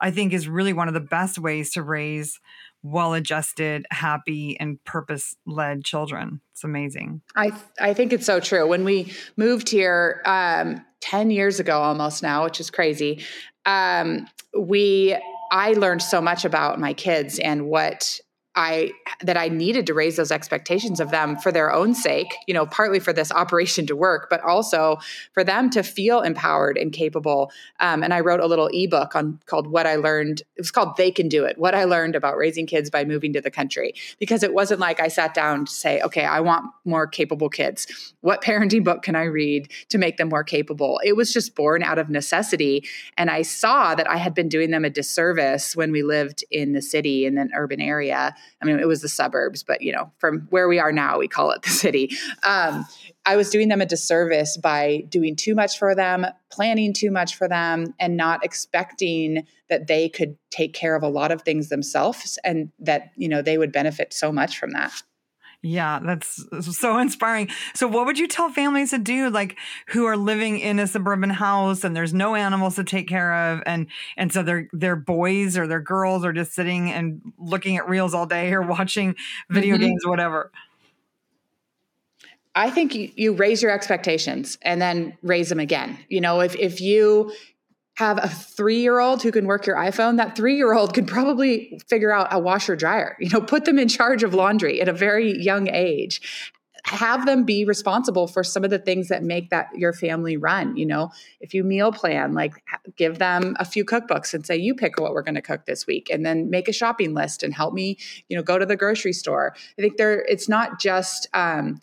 I 0.00 0.12
think 0.12 0.32
is 0.32 0.48
really 0.48 0.72
one 0.72 0.86
of 0.86 0.94
the 0.94 1.00
best 1.00 1.38
ways 1.38 1.72
to 1.72 1.82
raise 1.82 2.38
well 2.82 3.14
adjusted, 3.14 3.86
happy, 3.90 4.58
and 4.58 4.82
purpose 4.84 5.36
led 5.46 5.84
children. 5.84 6.40
It's 6.52 6.64
amazing. 6.64 7.22
I, 7.36 7.52
I 7.80 7.94
think 7.94 8.12
it's 8.12 8.26
so 8.26 8.40
true. 8.40 8.66
When 8.66 8.84
we 8.84 9.12
moved 9.36 9.68
here 9.68 10.22
um, 10.24 10.84
10 11.00 11.30
years 11.30 11.60
ago 11.60 11.80
almost 11.80 12.22
now, 12.22 12.44
which 12.44 12.60
is 12.60 12.70
crazy, 12.70 13.24
um, 13.66 14.26
we 14.58 15.16
I 15.52 15.72
learned 15.72 16.02
so 16.02 16.20
much 16.20 16.44
about 16.44 16.78
my 16.78 16.92
kids 16.92 17.38
and 17.38 17.66
what 17.66 18.20
I 18.60 18.92
that 19.22 19.38
I 19.38 19.48
needed 19.48 19.86
to 19.86 19.94
raise 19.94 20.16
those 20.16 20.30
expectations 20.30 21.00
of 21.00 21.10
them 21.10 21.36
for 21.38 21.50
their 21.50 21.72
own 21.72 21.94
sake, 21.94 22.36
you 22.46 22.52
know, 22.52 22.66
partly 22.66 23.00
for 23.00 23.10
this 23.10 23.32
operation 23.32 23.86
to 23.86 23.96
work, 23.96 24.28
but 24.28 24.42
also 24.42 24.98
for 25.32 25.42
them 25.42 25.70
to 25.70 25.82
feel 25.82 26.20
empowered 26.20 26.76
and 26.76 26.92
capable. 26.92 27.50
Um, 27.80 28.02
and 28.02 28.12
I 28.12 28.20
wrote 28.20 28.40
a 28.40 28.46
little 28.46 28.68
ebook 28.72 29.16
on 29.16 29.40
called 29.46 29.66
"What 29.66 29.86
I 29.86 29.96
Learned." 29.96 30.40
It 30.56 30.60
was 30.60 30.70
called 30.70 30.98
"They 30.98 31.10
Can 31.10 31.28
Do 31.28 31.44
It: 31.44 31.56
What 31.56 31.74
I 31.74 31.84
Learned 31.84 32.14
About 32.14 32.36
Raising 32.36 32.66
Kids 32.66 32.90
by 32.90 33.02
Moving 33.02 33.32
to 33.32 33.40
the 33.40 33.50
Country." 33.50 33.94
Because 34.18 34.42
it 34.42 34.52
wasn't 34.52 34.78
like 34.78 35.00
I 35.00 35.08
sat 35.08 35.32
down 35.32 35.64
to 35.64 35.72
say, 35.72 36.02
"Okay, 36.02 36.26
I 36.26 36.40
want 36.40 36.66
more 36.84 37.06
capable 37.06 37.48
kids. 37.48 37.86
What 38.20 38.42
parenting 38.42 38.84
book 38.84 39.02
can 39.02 39.16
I 39.16 39.24
read 39.24 39.70
to 39.88 39.96
make 39.96 40.18
them 40.18 40.28
more 40.28 40.44
capable?" 40.44 41.00
It 41.02 41.16
was 41.16 41.32
just 41.32 41.54
born 41.54 41.82
out 41.82 41.98
of 41.98 42.10
necessity, 42.10 42.84
and 43.16 43.30
I 43.30 43.40
saw 43.40 43.94
that 43.94 44.10
I 44.10 44.18
had 44.18 44.34
been 44.34 44.50
doing 44.50 44.70
them 44.70 44.84
a 44.84 44.90
disservice 44.90 45.74
when 45.74 45.92
we 45.92 46.02
lived 46.02 46.44
in 46.50 46.72
the 46.72 46.82
city 46.82 47.24
in 47.24 47.38
an 47.38 47.50
urban 47.54 47.80
area 47.80 48.34
I 48.62 48.66
mean, 48.66 48.78
it 48.78 48.86
was 48.86 49.02
the 49.02 49.08
suburbs, 49.08 49.62
but 49.62 49.82
you 49.82 49.92
know, 49.92 50.10
from 50.18 50.46
where 50.50 50.68
we 50.68 50.78
are 50.78 50.92
now, 50.92 51.18
we 51.18 51.28
call 51.28 51.50
it 51.50 51.62
the 51.62 51.70
city. 51.70 52.10
Um, 52.42 52.86
I 53.26 53.36
was 53.36 53.50
doing 53.50 53.68
them 53.68 53.80
a 53.80 53.86
disservice 53.86 54.56
by 54.56 55.04
doing 55.08 55.36
too 55.36 55.54
much 55.54 55.78
for 55.78 55.94
them, 55.94 56.26
planning 56.50 56.92
too 56.92 57.10
much 57.10 57.36
for 57.36 57.48
them, 57.48 57.94
and 58.00 58.16
not 58.16 58.44
expecting 58.44 59.46
that 59.68 59.86
they 59.86 60.08
could 60.08 60.36
take 60.50 60.72
care 60.72 60.96
of 60.96 61.02
a 61.02 61.08
lot 61.08 61.30
of 61.30 61.42
things 61.42 61.68
themselves 61.68 62.38
and 62.44 62.70
that, 62.78 63.12
you 63.16 63.28
know, 63.28 63.42
they 63.42 63.58
would 63.58 63.72
benefit 63.72 64.12
so 64.12 64.32
much 64.32 64.58
from 64.58 64.70
that. 64.72 65.02
Yeah, 65.62 66.00
that's 66.02 66.42
so 66.78 66.98
inspiring. 66.98 67.48
So, 67.74 67.86
what 67.86 68.06
would 68.06 68.18
you 68.18 68.26
tell 68.26 68.48
families 68.48 68.90
to 68.90 68.98
do, 68.98 69.28
like 69.28 69.58
who 69.88 70.06
are 70.06 70.16
living 70.16 70.58
in 70.58 70.78
a 70.78 70.86
suburban 70.86 71.28
house 71.28 71.84
and 71.84 71.94
there's 71.94 72.14
no 72.14 72.34
animals 72.34 72.76
to 72.76 72.84
take 72.84 73.08
care 73.08 73.34
of, 73.34 73.62
and 73.66 73.86
and 74.16 74.32
so 74.32 74.42
their 74.42 74.68
their 74.72 74.96
boys 74.96 75.58
or 75.58 75.66
their 75.66 75.80
girls 75.80 76.24
are 76.24 76.32
just 76.32 76.54
sitting 76.54 76.90
and 76.90 77.20
looking 77.38 77.76
at 77.76 77.86
reels 77.88 78.14
all 78.14 78.24
day 78.24 78.52
or 78.54 78.62
watching 78.62 79.14
video 79.50 79.74
mm-hmm. 79.74 79.84
games 79.84 80.06
whatever? 80.06 80.50
I 82.54 82.70
think 82.70 82.94
you, 82.94 83.10
you 83.14 83.32
raise 83.34 83.62
your 83.62 83.70
expectations 83.70 84.58
and 84.62 84.80
then 84.80 85.16
raise 85.22 85.50
them 85.50 85.60
again. 85.60 85.98
You 86.08 86.22
know, 86.22 86.40
if 86.40 86.56
if 86.56 86.80
you 86.80 87.32
have 88.00 88.16
a 88.24 88.28
three 88.28 88.80
year 88.80 88.98
old 88.98 89.22
who 89.22 89.30
can 89.30 89.46
work 89.46 89.66
your 89.66 89.76
iPhone, 89.76 90.16
that 90.16 90.34
three 90.34 90.56
year 90.56 90.72
old 90.72 90.94
could 90.94 91.06
probably 91.06 91.78
figure 91.86 92.10
out 92.10 92.28
a 92.30 92.38
washer 92.38 92.74
dryer. 92.74 93.14
You 93.20 93.28
know, 93.28 93.42
put 93.42 93.66
them 93.66 93.78
in 93.78 93.88
charge 93.88 94.22
of 94.22 94.32
laundry 94.32 94.80
at 94.80 94.88
a 94.88 94.92
very 94.94 95.38
young 95.38 95.68
age. 95.68 96.50
Have 96.84 97.26
them 97.26 97.44
be 97.44 97.66
responsible 97.66 98.26
for 98.26 98.42
some 98.42 98.64
of 98.64 98.70
the 98.70 98.78
things 98.78 99.08
that 99.08 99.22
make 99.22 99.50
that 99.50 99.68
your 99.74 99.92
family 99.92 100.38
run. 100.38 100.78
You 100.78 100.86
know, 100.86 101.10
if 101.42 101.52
you 101.52 101.62
meal 101.62 101.92
plan, 101.92 102.32
like 102.32 102.54
give 102.96 103.18
them 103.18 103.54
a 103.60 103.66
few 103.66 103.84
cookbooks 103.84 104.32
and 104.32 104.46
say, 104.46 104.56
you 104.56 104.74
pick 104.74 104.98
what 104.98 105.12
we're 105.12 105.22
going 105.22 105.34
to 105.34 105.42
cook 105.42 105.66
this 105.66 105.86
week, 105.86 106.08
and 106.10 106.24
then 106.24 106.48
make 106.48 106.68
a 106.68 106.72
shopping 106.72 107.12
list 107.12 107.42
and 107.42 107.52
help 107.52 107.74
me, 107.74 107.98
you 108.30 108.36
know, 108.36 108.42
go 108.42 108.58
to 108.58 108.64
the 108.64 108.76
grocery 108.76 109.12
store. 109.12 109.54
I 109.78 109.82
think 109.82 109.98
there, 109.98 110.22
it's 110.22 110.48
not 110.48 110.80
just, 110.80 111.28
um, 111.34 111.80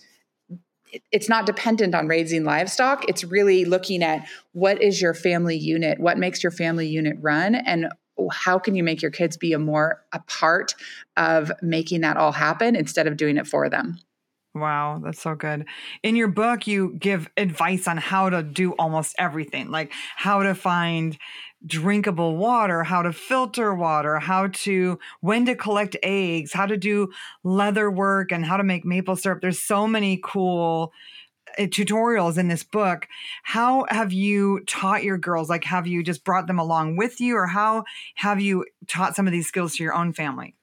it's 1.12 1.30
not 1.30 1.45
dependent 1.45 1.95
on 1.95 2.08
raising 2.08 2.43
livestock. 2.43 3.08
It's 3.08 3.23
really 3.23 3.65
looking 3.65 4.04
at 4.04 4.28
what 4.54 4.82
is 4.82 5.02
your 5.02 5.13
family 5.13 5.58
unit, 5.58 6.00
what 6.00 6.17
makes 6.17 6.43
your 6.43 6.52
family 6.52 6.88
unit 6.88 7.17
run, 7.19 7.56
and 7.56 7.88
how 8.32 8.58
can 8.58 8.76
you 8.76 8.84
make 8.84 9.02
your 9.02 9.12
kids 9.12 9.38
be 9.38 9.54
a 9.54 9.60
more 9.60 10.04
a 10.12 10.19
part 10.19 10.76
of 11.15 11.52
making 11.62 12.02
that 12.02 12.17
all 12.17 12.32
happen 12.32 12.76
instead 12.76 13.08
of 13.08 13.17
doing 13.17 13.38
it 13.38 13.47
for 13.47 13.69
them. 13.69 14.00
Wow, 14.56 15.00
that's 15.04 15.21
so 15.21 15.36
good. 15.36 15.65
In 16.02 16.15
your 16.15 16.30
book, 16.30 16.65
you 16.65 16.95
give 16.97 17.30
advice 17.38 17.88
on 17.88 17.97
how 17.97 18.30
to 18.30 18.41
do 18.41 18.71
almost 18.73 19.15
everything, 19.19 19.69
like 19.69 19.91
how 20.15 20.41
to 20.41 20.56
find 20.56 21.17
drinkable 21.65 22.38
water, 22.38 22.84
how 22.84 23.02
to 23.02 23.12
filter 23.12 23.74
water, 23.74 24.20
how 24.20 24.48
to 24.48 25.00
when 25.22 25.46
to 25.46 25.56
collect 25.56 25.96
eggs, 26.04 26.54
how 26.54 26.65
to 26.65 26.78
do 26.78 27.12
leather 27.43 27.89
work 27.89 28.32
and 28.32 28.46
how 28.46 28.58
to 28.58 28.63
make 28.63 28.86
maple 28.86 29.15
syrup. 29.15 29.41
There's 29.41 29.60
so 29.60 29.88
many 29.88 30.20
cool 30.24 30.93
uh, 31.58 31.63
tutorials 31.63 32.38
in 32.38 32.48
this 32.48 32.63
book. 32.63 33.08
How 33.43 33.86
have 33.89 34.13
you 34.13 34.62
taught 34.67 35.04
your 35.04 35.17
girls? 35.17 35.50
Like 35.50 35.63
have 35.63 35.88
you 35.88 36.04
just 36.04 36.24
brought 36.24 36.48
them 36.48 36.60
along 36.60 36.98
with 36.98 37.20
you 37.20 37.36
or 37.36 37.48
how 37.48 37.84
have 38.15 38.39
you 38.39 38.65
taught 38.88 39.15
some 39.15 39.28
of 39.28 39.34
these 39.34 39.48
skills 39.48 39.76
to 39.76 39.84
your 39.84 39.93
own 39.93 40.13
family? 40.13 40.56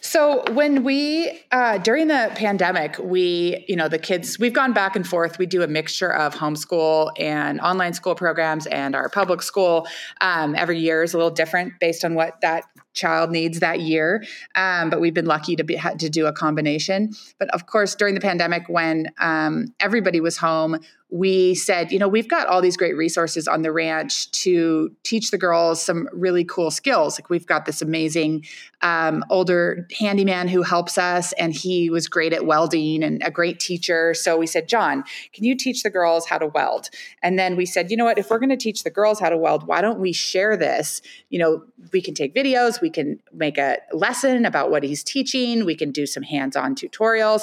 So 0.00 0.42
when 0.52 0.82
we 0.82 1.42
uh, 1.52 1.78
during 1.78 2.08
the 2.08 2.32
pandemic, 2.34 2.96
we 2.98 3.64
you 3.68 3.76
know 3.76 3.88
the 3.88 3.98
kids 3.98 4.38
we've 4.38 4.52
gone 4.52 4.72
back 4.72 4.96
and 4.96 5.06
forth. 5.06 5.38
We 5.38 5.46
do 5.46 5.62
a 5.62 5.68
mixture 5.68 6.12
of 6.12 6.34
homeschool 6.34 7.12
and 7.18 7.60
online 7.60 7.92
school 7.92 8.14
programs, 8.14 8.66
and 8.66 8.94
our 8.94 9.08
public 9.08 9.42
school 9.42 9.86
um, 10.20 10.54
every 10.54 10.78
year 10.78 11.02
is 11.02 11.12
a 11.12 11.16
little 11.16 11.30
different 11.30 11.74
based 11.80 12.04
on 12.04 12.14
what 12.14 12.40
that 12.40 12.64
child 12.92 13.30
needs 13.30 13.60
that 13.60 13.80
year. 13.80 14.24
Um, 14.54 14.90
but 14.90 15.00
we've 15.00 15.14
been 15.14 15.26
lucky 15.26 15.54
to 15.56 15.64
be 15.64 15.78
to 15.98 16.08
do 16.08 16.26
a 16.26 16.32
combination. 16.32 17.10
But 17.38 17.48
of 17.50 17.66
course, 17.66 17.94
during 17.94 18.14
the 18.14 18.20
pandemic, 18.20 18.68
when 18.68 19.08
um, 19.18 19.74
everybody 19.80 20.20
was 20.20 20.36
home, 20.36 20.78
we 21.10 21.54
said, 21.54 21.90
you 21.90 21.98
know, 21.98 22.08
we've 22.08 22.28
got 22.28 22.46
all 22.46 22.60
these 22.60 22.76
great 22.76 22.96
resources 22.96 23.48
on 23.48 23.62
the 23.62 23.72
ranch 23.72 24.30
to 24.30 24.90
teach 25.02 25.30
the 25.30 25.38
girls 25.38 25.82
some 25.82 26.08
really 26.12 26.44
cool 26.44 26.70
skills. 26.70 27.18
Like 27.18 27.28
we've 27.28 27.46
got 27.46 27.66
this 27.66 27.82
amazing 27.82 28.44
um, 28.80 29.24
older 29.28 29.88
handyman 29.98 30.48
who 30.48 30.62
helps 30.62 30.98
us, 30.98 31.32
and 31.34 31.52
he 31.54 31.90
was 31.90 32.08
great 32.08 32.32
at 32.32 32.46
welding 32.46 33.02
and 33.02 33.22
a 33.24 33.30
great 33.30 33.60
teacher. 33.60 34.14
So 34.14 34.36
we 34.36 34.46
said, 34.46 34.68
John, 34.68 35.04
can 35.32 35.44
you 35.44 35.56
teach 35.56 35.82
the 35.82 35.90
girls 35.90 36.26
how 36.26 36.38
to 36.38 36.46
weld? 36.46 36.90
And 37.22 37.38
then 37.38 37.56
we 37.56 37.66
said, 37.66 37.90
you 37.90 37.96
know 37.96 38.04
what, 38.04 38.18
if 38.18 38.30
we're 38.30 38.38
going 38.38 38.50
to 38.50 38.56
teach 38.56 38.84
the 38.84 38.90
girls 38.90 39.20
how 39.20 39.28
to 39.28 39.36
weld, 39.36 39.66
why 39.66 39.80
don't 39.80 39.98
we 39.98 40.12
share 40.12 40.56
this? 40.56 41.02
You 41.28 41.38
know, 41.38 41.64
we 41.92 42.00
can 42.00 42.14
take 42.14 42.34
videos, 42.34 42.80
we 42.80 42.90
can 42.90 43.20
make 43.32 43.58
a 43.58 43.78
lesson 43.92 44.44
about 44.44 44.70
what 44.70 44.82
he's 44.82 45.02
teaching, 45.02 45.64
we 45.64 45.74
can 45.74 45.90
do 45.90 46.06
some 46.06 46.22
hands 46.22 46.56
on 46.56 46.74
tutorials. 46.74 47.42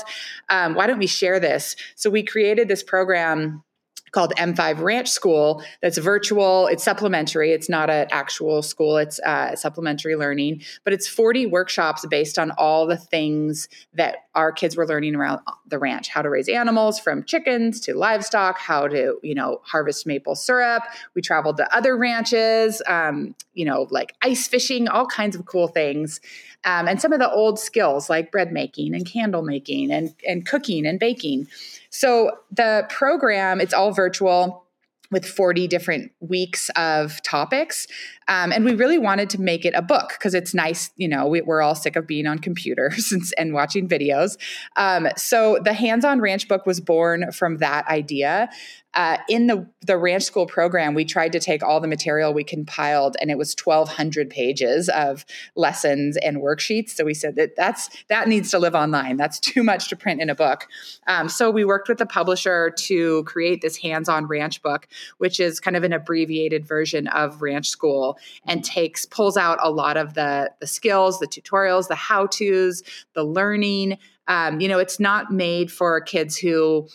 Um, 0.49 0.75
why 0.75 0.87
don't 0.87 0.99
we 0.99 1.07
share 1.07 1.39
this? 1.39 1.75
So 1.95 2.09
we 2.09 2.23
created 2.23 2.67
this 2.67 2.83
program 2.83 3.63
called 4.11 4.33
M5 4.37 4.79
Ranch 4.81 5.09
School 5.09 5.63
that's 5.81 5.97
virtual. 5.97 6.67
It's 6.67 6.83
supplementary. 6.83 7.51
It's 7.51 7.69
not 7.69 7.89
an 7.89 8.07
actual 8.11 8.61
school. 8.61 8.97
It's 8.97 9.19
uh, 9.19 9.55
supplementary 9.55 10.15
learning, 10.15 10.61
but 10.83 10.93
it's 10.93 11.07
40 11.07 11.47
workshops 11.47 12.05
based 12.05 12.39
on 12.39 12.51
all 12.51 12.87
the 12.87 12.97
things 12.97 13.67
that 13.93 14.17
our 14.35 14.51
kids 14.51 14.77
were 14.77 14.87
learning 14.87 15.15
around 15.15 15.41
the 15.67 15.79
ranch: 15.79 16.09
how 16.09 16.21
to 16.21 16.29
raise 16.29 16.49
animals, 16.49 16.99
from 16.99 17.23
chickens 17.23 17.79
to 17.81 17.93
livestock, 17.93 18.59
how 18.59 18.87
to 18.87 19.17
you 19.23 19.35
know 19.35 19.61
harvest 19.63 20.05
maple 20.05 20.35
syrup. 20.35 20.83
We 21.13 21.21
traveled 21.21 21.57
to 21.57 21.75
other 21.75 21.97
ranches, 21.97 22.81
um, 22.87 23.35
you 23.53 23.65
know, 23.65 23.87
like 23.89 24.13
ice 24.21 24.47
fishing, 24.47 24.87
all 24.87 25.05
kinds 25.05 25.35
of 25.35 25.45
cool 25.45 25.67
things. 25.67 26.21
Um, 26.63 26.87
and 26.87 27.01
some 27.01 27.13
of 27.13 27.19
the 27.19 27.31
old 27.31 27.59
skills 27.59 28.09
like 28.09 28.31
bread 28.31 28.51
making 28.51 28.93
and 28.93 29.05
candle 29.05 29.41
making 29.41 29.91
and, 29.91 30.13
and 30.27 30.45
cooking 30.45 30.85
and 30.85 30.99
baking. 30.99 31.47
So 31.89 32.31
the 32.51 32.85
program, 32.89 33.61
it's 33.61 33.73
all 33.73 33.91
virtual. 33.91 34.63
with 35.09 35.25
40 35.25 35.69
different 35.69 36.11
weeks 36.19 36.69
of 36.75 37.23
topics. 37.23 37.87
Um, 38.27 38.51
and 38.51 38.65
we 38.65 38.75
really 38.75 38.97
wanted 38.97 39.29
to 39.29 39.41
make 39.41 39.63
it 39.63 39.73
a 39.73 39.81
book 39.81 40.09
because 40.09 40.33
it's 40.33 40.53
nice, 40.53 40.91
you 40.97 41.07
know, 41.07 41.25
we, 41.25 41.39
are 41.39 41.61
all 41.61 41.75
sick 41.75 41.95
of 41.95 42.05
being 42.05 42.27
on 42.27 42.39
computers 42.39 43.09
and, 43.13 43.23
and 43.37 43.53
watching 43.53 43.87
videos. 43.87 44.37
Um, 44.75 45.07
so 45.15 45.59
the 45.63 45.71
hands 45.71 46.03
on 46.03 46.19
ranch 46.19 46.49
book 46.49 46.65
was 46.65 46.81
born 46.81 47.31
from 47.31 47.59
that 47.59 47.87
idea 47.87 48.49
uh, 48.93 49.17
in 49.29 49.47
the 49.47 49.69
the 49.81 49.97
ranch 49.97 50.23
school 50.23 50.47
program, 50.47 50.93
we 50.93 51.05
tried 51.05 51.31
to 51.31 51.39
take 51.39 51.61
all 51.63 51.79
the 51.79 51.87
material 51.87 52.33
we 52.33 52.43
compiled, 52.43 53.15
and 53.21 53.29
it 53.29 53.37
was 53.37 53.53
twelve 53.53 53.89
hundred 53.89 54.29
pages 54.29 54.89
of 54.89 55.25
lessons 55.55 56.17
and 56.17 56.37
worksheets. 56.37 56.91
So 56.91 57.05
we 57.05 57.13
said 57.13 57.35
that 57.35 57.55
that's 57.55 57.89
that 58.09 58.27
needs 58.27 58.49
to 58.51 58.59
live 58.59 58.75
online. 58.75 59.17
That's 59.17 59.39
too 59.39 59.63
much 59.63 59.89
to 59.89 59.95
print 59.95 60.21
in 60.21 60.29
a 60.29 60.35
book. 60.35 60.67
Um, 61.05 61.29
so 61.29 61.51
we 61.51 61.63
worked 61.63 61.89
with 61.89 61.99
the 61.99 62.05
publisher 62.05 62.71
to 62.71 63.23
create 63.25 63.61
this 63.61 63.77
hands-on 63.77 64.25
ranch 64.25 64.61
book, 64.61 64.87
which 65.19 65.39
is 65.39 65.59
kind 65.59 65.77
of 65.77 65.83
an 65.83 65.93
abbreviated 65.93 66.65
version 66.65 67.07
of 67.09 67.41
Ranch 67.41 67.69
School, 67.69 68.17
and 68.45 68.63
takes 68.63 69.05
pulls 69.05 69.37
out 69.37 69.59
a 69.61 69.69
lot 69.69 69.97
of 69.97 70.15
the 70.15 70.51
the 70.59 70.67
skills, 70.67 71.19
the 71.19 71.27
tutorials, 71.27 71.87
the 71.87 71.95
how 71.95 72.25
tos, 72.25 72.81
the 73.13 73.23
learning. 73.23 73.97
Um, 74.29 74.59
you 74.59 74.67
know, 74.67 74.79
it's 74.79 74.99
not 74.99 75.31
made 75.31 75.71
for 75.71 76.01
kids 76.01 76.35
who 76.35 76.89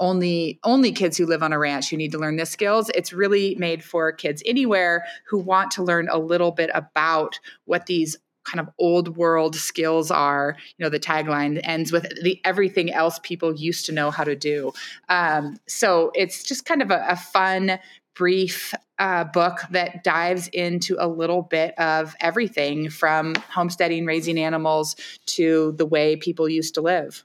only 0.00 0.58
only 0.64 0.90
kids 0.90 1.16
who 1.16 1.26
live 1.26 1.42
on 1.42 1.52
a 1.52 1.58
ranch 1.58 1.90
who 1.90 1.96
need 1.96 2.12
to 2.12 2.18
learn 2.18 2.36
this 2.36 2.50
skills. 2.50 2.90
It's 2.94 3.12
really 3.12 3.54
made 3.56 3.84
for 3.84 4.10
kids 4.10 4.42
anywhere 4.44 5.04
who 5.28 5.38
want 5.38 5.70
to 5.72 5.84
learn 5.84 6.08
a 6.10 6.18
little 6.18 6.50
bit 6.50 6.70
about 6.74 7.38
what 7.66 7.86
these 7.86 8.16
kind 8.44 8.58
of 8.58 8.72
old 8.78 9.16
world 9.16 9.54
skills 9.54 10.10
are. 10.10 10.56
You 10.76 10.84
know 10.84 10.90
the 10.90 10.98
tagline 10.98 11.60
ends 11.62 11.92
with 11.92 12.08
the 12.22 12.40
everything 12.44 12.92
else 12.92 13.20
people 13.22 13.54
used 13.54 13.86
to 13.86 13.92
know 13.92 14.10
how 14.10 14.24
to 14.24 14.34
do. 14.34 14.72
Um, 15.08 15.58
so 15.68 16.10
it's 16.14 16.42
just 16.42 16.64
kind 16.64 16.82
of 16.82 16.90
a, 16.90 17.04
a 17.08 17.16
fun 17.16 17.78
brief 18.14 18.74
uh, 18.98 19.24
book 19.24 19.60
that 19.70 20.02
dives 20.02 20.48
into 20.48 20.96
a 20.98 21.06
little 21.08 21.42
bit 21.42 21.78
of 21.78 22.14
everything 22.20 22.90
from 22.90 23.34
homesteading 23.48 24.04
raising 24.04 24.38
animals 24.38 24.96
to 25.26 25.72
the 25.78 25.86
way 25.86 26.16
people 26.16 26.48
used 26.48 26.74
to 26.74 26.80
live 26.80 27.24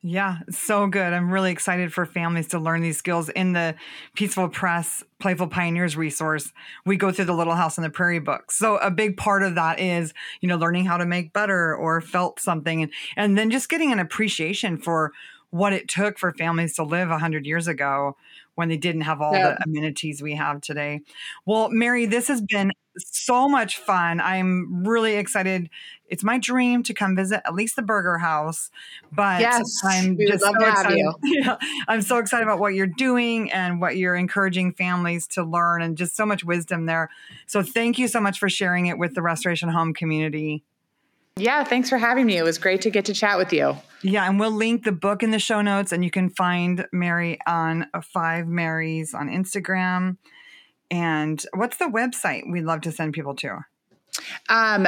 yeah, 0.00 0.38
so 0.48 0.86
good. 0.86 1.12
I'm 1.12 1.32
really 1.32 1.50
excited 1.50 1.92
for 1.92 2.06
families 2.06 2.46
to 2.48 2.60
learn 2.60 2.82
these 2.82 2.96
skills 2.96 3.28
in 3.30 3.52
the 3.52 3.74
Peaceful 4.14 4.48
Press 4.48 5.02
Playful 5.18 5.48
Pioneers 5.48 5.96
resource. 5.96 6.52
We 6.86 6.96
go 6.96 7.10
through 7.10 7.24
the 7.24 7.34
Little 7.34 7.56
House 7.56 7.78
on 7.78 7.82
the 7.82 7.90
Prairie 7.90 8.20
books. 8.20 8.56
So 8.56 8.76
a 8.76 8.92
big 8.92 9.16
part 9.16 9.42
of 9.42 9.56
that 9.56 9.80
is, 9.80 10.14
you 10.40 10.48
know, 10.48 10.56
learning 10.56 10.84
how 10.84 10.98
to 10.98 11.06
make 11.06 11.32
butter 11.32 11.74
or 11.74 12.00
felt 12.00 12.38
something 12.38 12.82
and, 12.82 12.92
and 13.16 13.36
then 13.36 13.50
just 13.50 13.68
getting 13.68 13.90
an 13.90 13.98
appreciation 13.98 14.78
for 14.78 15.12
what 15.50 15.72
it 15.72 15.88
took 15.88 16.16
for 16.16 16.32
families 16.32 16.74
to 16.76 16.84
live 16.84 17.08
100 17.08 17.44
years 17.44 17.66
ago 17.66 18.16
when 18.54 18.68
they 18.68 18.76
didn't 18.76 19.00
have 19.02 19.20
all 19.20 19.32
yeah. 19.32 19.54
the 19.54 19.64
amenities 19.64 20.22
we 20.22 20.34
have 20.34 20.60
today. 20.60 21.00
Well, 21.44 21.70
Mary, 21.70 22.06
this 22.06 22.28
has 22.28 22.40
been 22.40 22.72
so 22.98 23.48
much 23.48 23.78
fun. 23.78 24.20
I'm 24.20 24.84
really 24.84 25.14
excited. 25.14 25.70
It's 26.08 26.24
my 26.24 26.38
dream 26.38 26.82
to 26.84 26.94
come 26.94 27.14
visit 27.14 27.42
at 27.44 27.54
least 27.54 27.76
the 27.76 27.82
Burger 27.82 28.18
House, 28.18 28.70
but 29.12 29.40
yes, 29.40 29.80
I'm 29.84 30.16
just 30.18 30.44
so 30.44 30.52
excited. 30.54 31.04
Yeah, 31.24 31.56
I'm 31.86 32.02
so 32.02 32.18
excited 32.18 32.44
about 32.44 32.58
what 32.58 32.74
you're 32.74 32.86
doing 32.86 33.52
and 33.52 33.80
what 33.80 33.96
you're 33.96 34.16
encouraging 34.16 34.72
families 34.72 35.26
to 35.28 35.44
learn, 35.44 35.82
and 35.82 35.96
just 35.96 36.16
so 36.16 36.24
much 36.24 36.44
wisdom 36.44 36.86
there. 36.86 37.10
So 37.46 37.62
thank 37.62 37.98
you 37.98 38.08
so 38.08 38.20
much 38.20 38.38
for 38.38 38.48
sharing 38.48 38.86
it 38.86 38.98
with 38.98 39.14
the 39.14 39.22
Restoration 39.22 39.68
Home 39.68 39.92
community. 39.92 40.64
Yeah, 41.38 41.62
thanks 41.64 41.88
for 41.88 41.98
having 41.98 42.26
me. 42.26 42.36
It 42.36 42.42
was 42.42 42.58
great 42.58 42.82
to 42.82 42.90
get 42.90 43.04
to 43.04 43.14
chat 43.14 43.38
with 43.38 43.52
you. 43.52 43.76
Yeah, 44.02 44.28
and 44.28 44.40
we'll 44.40 44.52
link 44.52 44.84
the 44.84 44.92
book 44.92 45.22
in 45.22 45.30
the 45.30 45.38
show 45.38 45.60
notes, 45.60 45.92
and 45.92 46.04
you 46.04 46.10
can 46.10 46.30
find 46.30 46.86
Mary 46.92 47.38
on 47.46 47.86
uh, 47.94 48.00
Five 48.00 48.46
Marys 48.46 49.14
on 49.14 49.28
Instagram. 49.28 50.16
And 50.90 51.42
what's 51.54 51.76
the 51.76 51.86
website 51.86 52.50
we'd 52.50 52.64
love 52.64 52.80
to 52.82 52.92
send 52.92 53.12
people 53.12 53.34
to? 53.36 53.58
Um, 54.48 54.86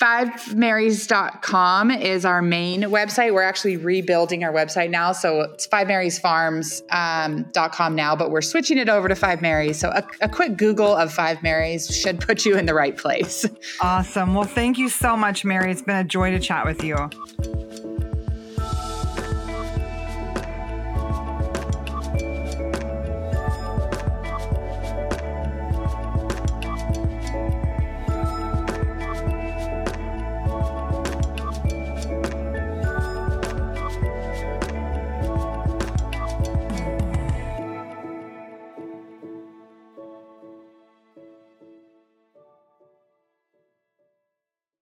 fivemarys.com 0.00 1.90
is 1.90 2.24
our 2.24 2.40
main 2.42 2.82
website. 2.82 3.34
We're 3.34 3.42
actually 3.42 3.76
rebuilding 3.76 4.44
our 4.44 4.52
website 4.52 4.90
now. 4.90 5.10
So 5.12 5.40
it's 5.42 5.66
fivemarysfarms.com 5.66 7.86
um, 7.86 7.96
now, 7.96 8.14
but 8.14 8.30
we're 8.30 8.42
switching 8.42 8.78
it 8.78 8.88
over 8.88 9.08
to 9.08 9.14
Five 9.14 9.42
Marys. 9.42 9.78
So 9.78 9.90
a, 9.90 10.04
a 10.20 10.28
quick 10.28 10.56
Google 10.56 10.94
of 10.94 11.12
Five 11.12 11.42
Marys 11.42 11.92
should 11.94 12.20
put 12.20 12.44
you 12.44 12.56
in 12.56 12.66
the 12.66 12.74
right 12.74 12.96
place. 12.96 13.44
Awesome. 13.80 14.34
Well, 14.34 14.44
thank 14.44 14.78
you 14.78 14.88
so 14.88 15.16
much, 15.16 15.44
Mary. 15.44 15.72
It's 15.72 15.82
been 15.82 15.96
a 15.96 16.04
joy 16.04 16.30
to 16.30 16.38
chat 16.38 16.64
with 16.64 16.84
you. 16.84 17.10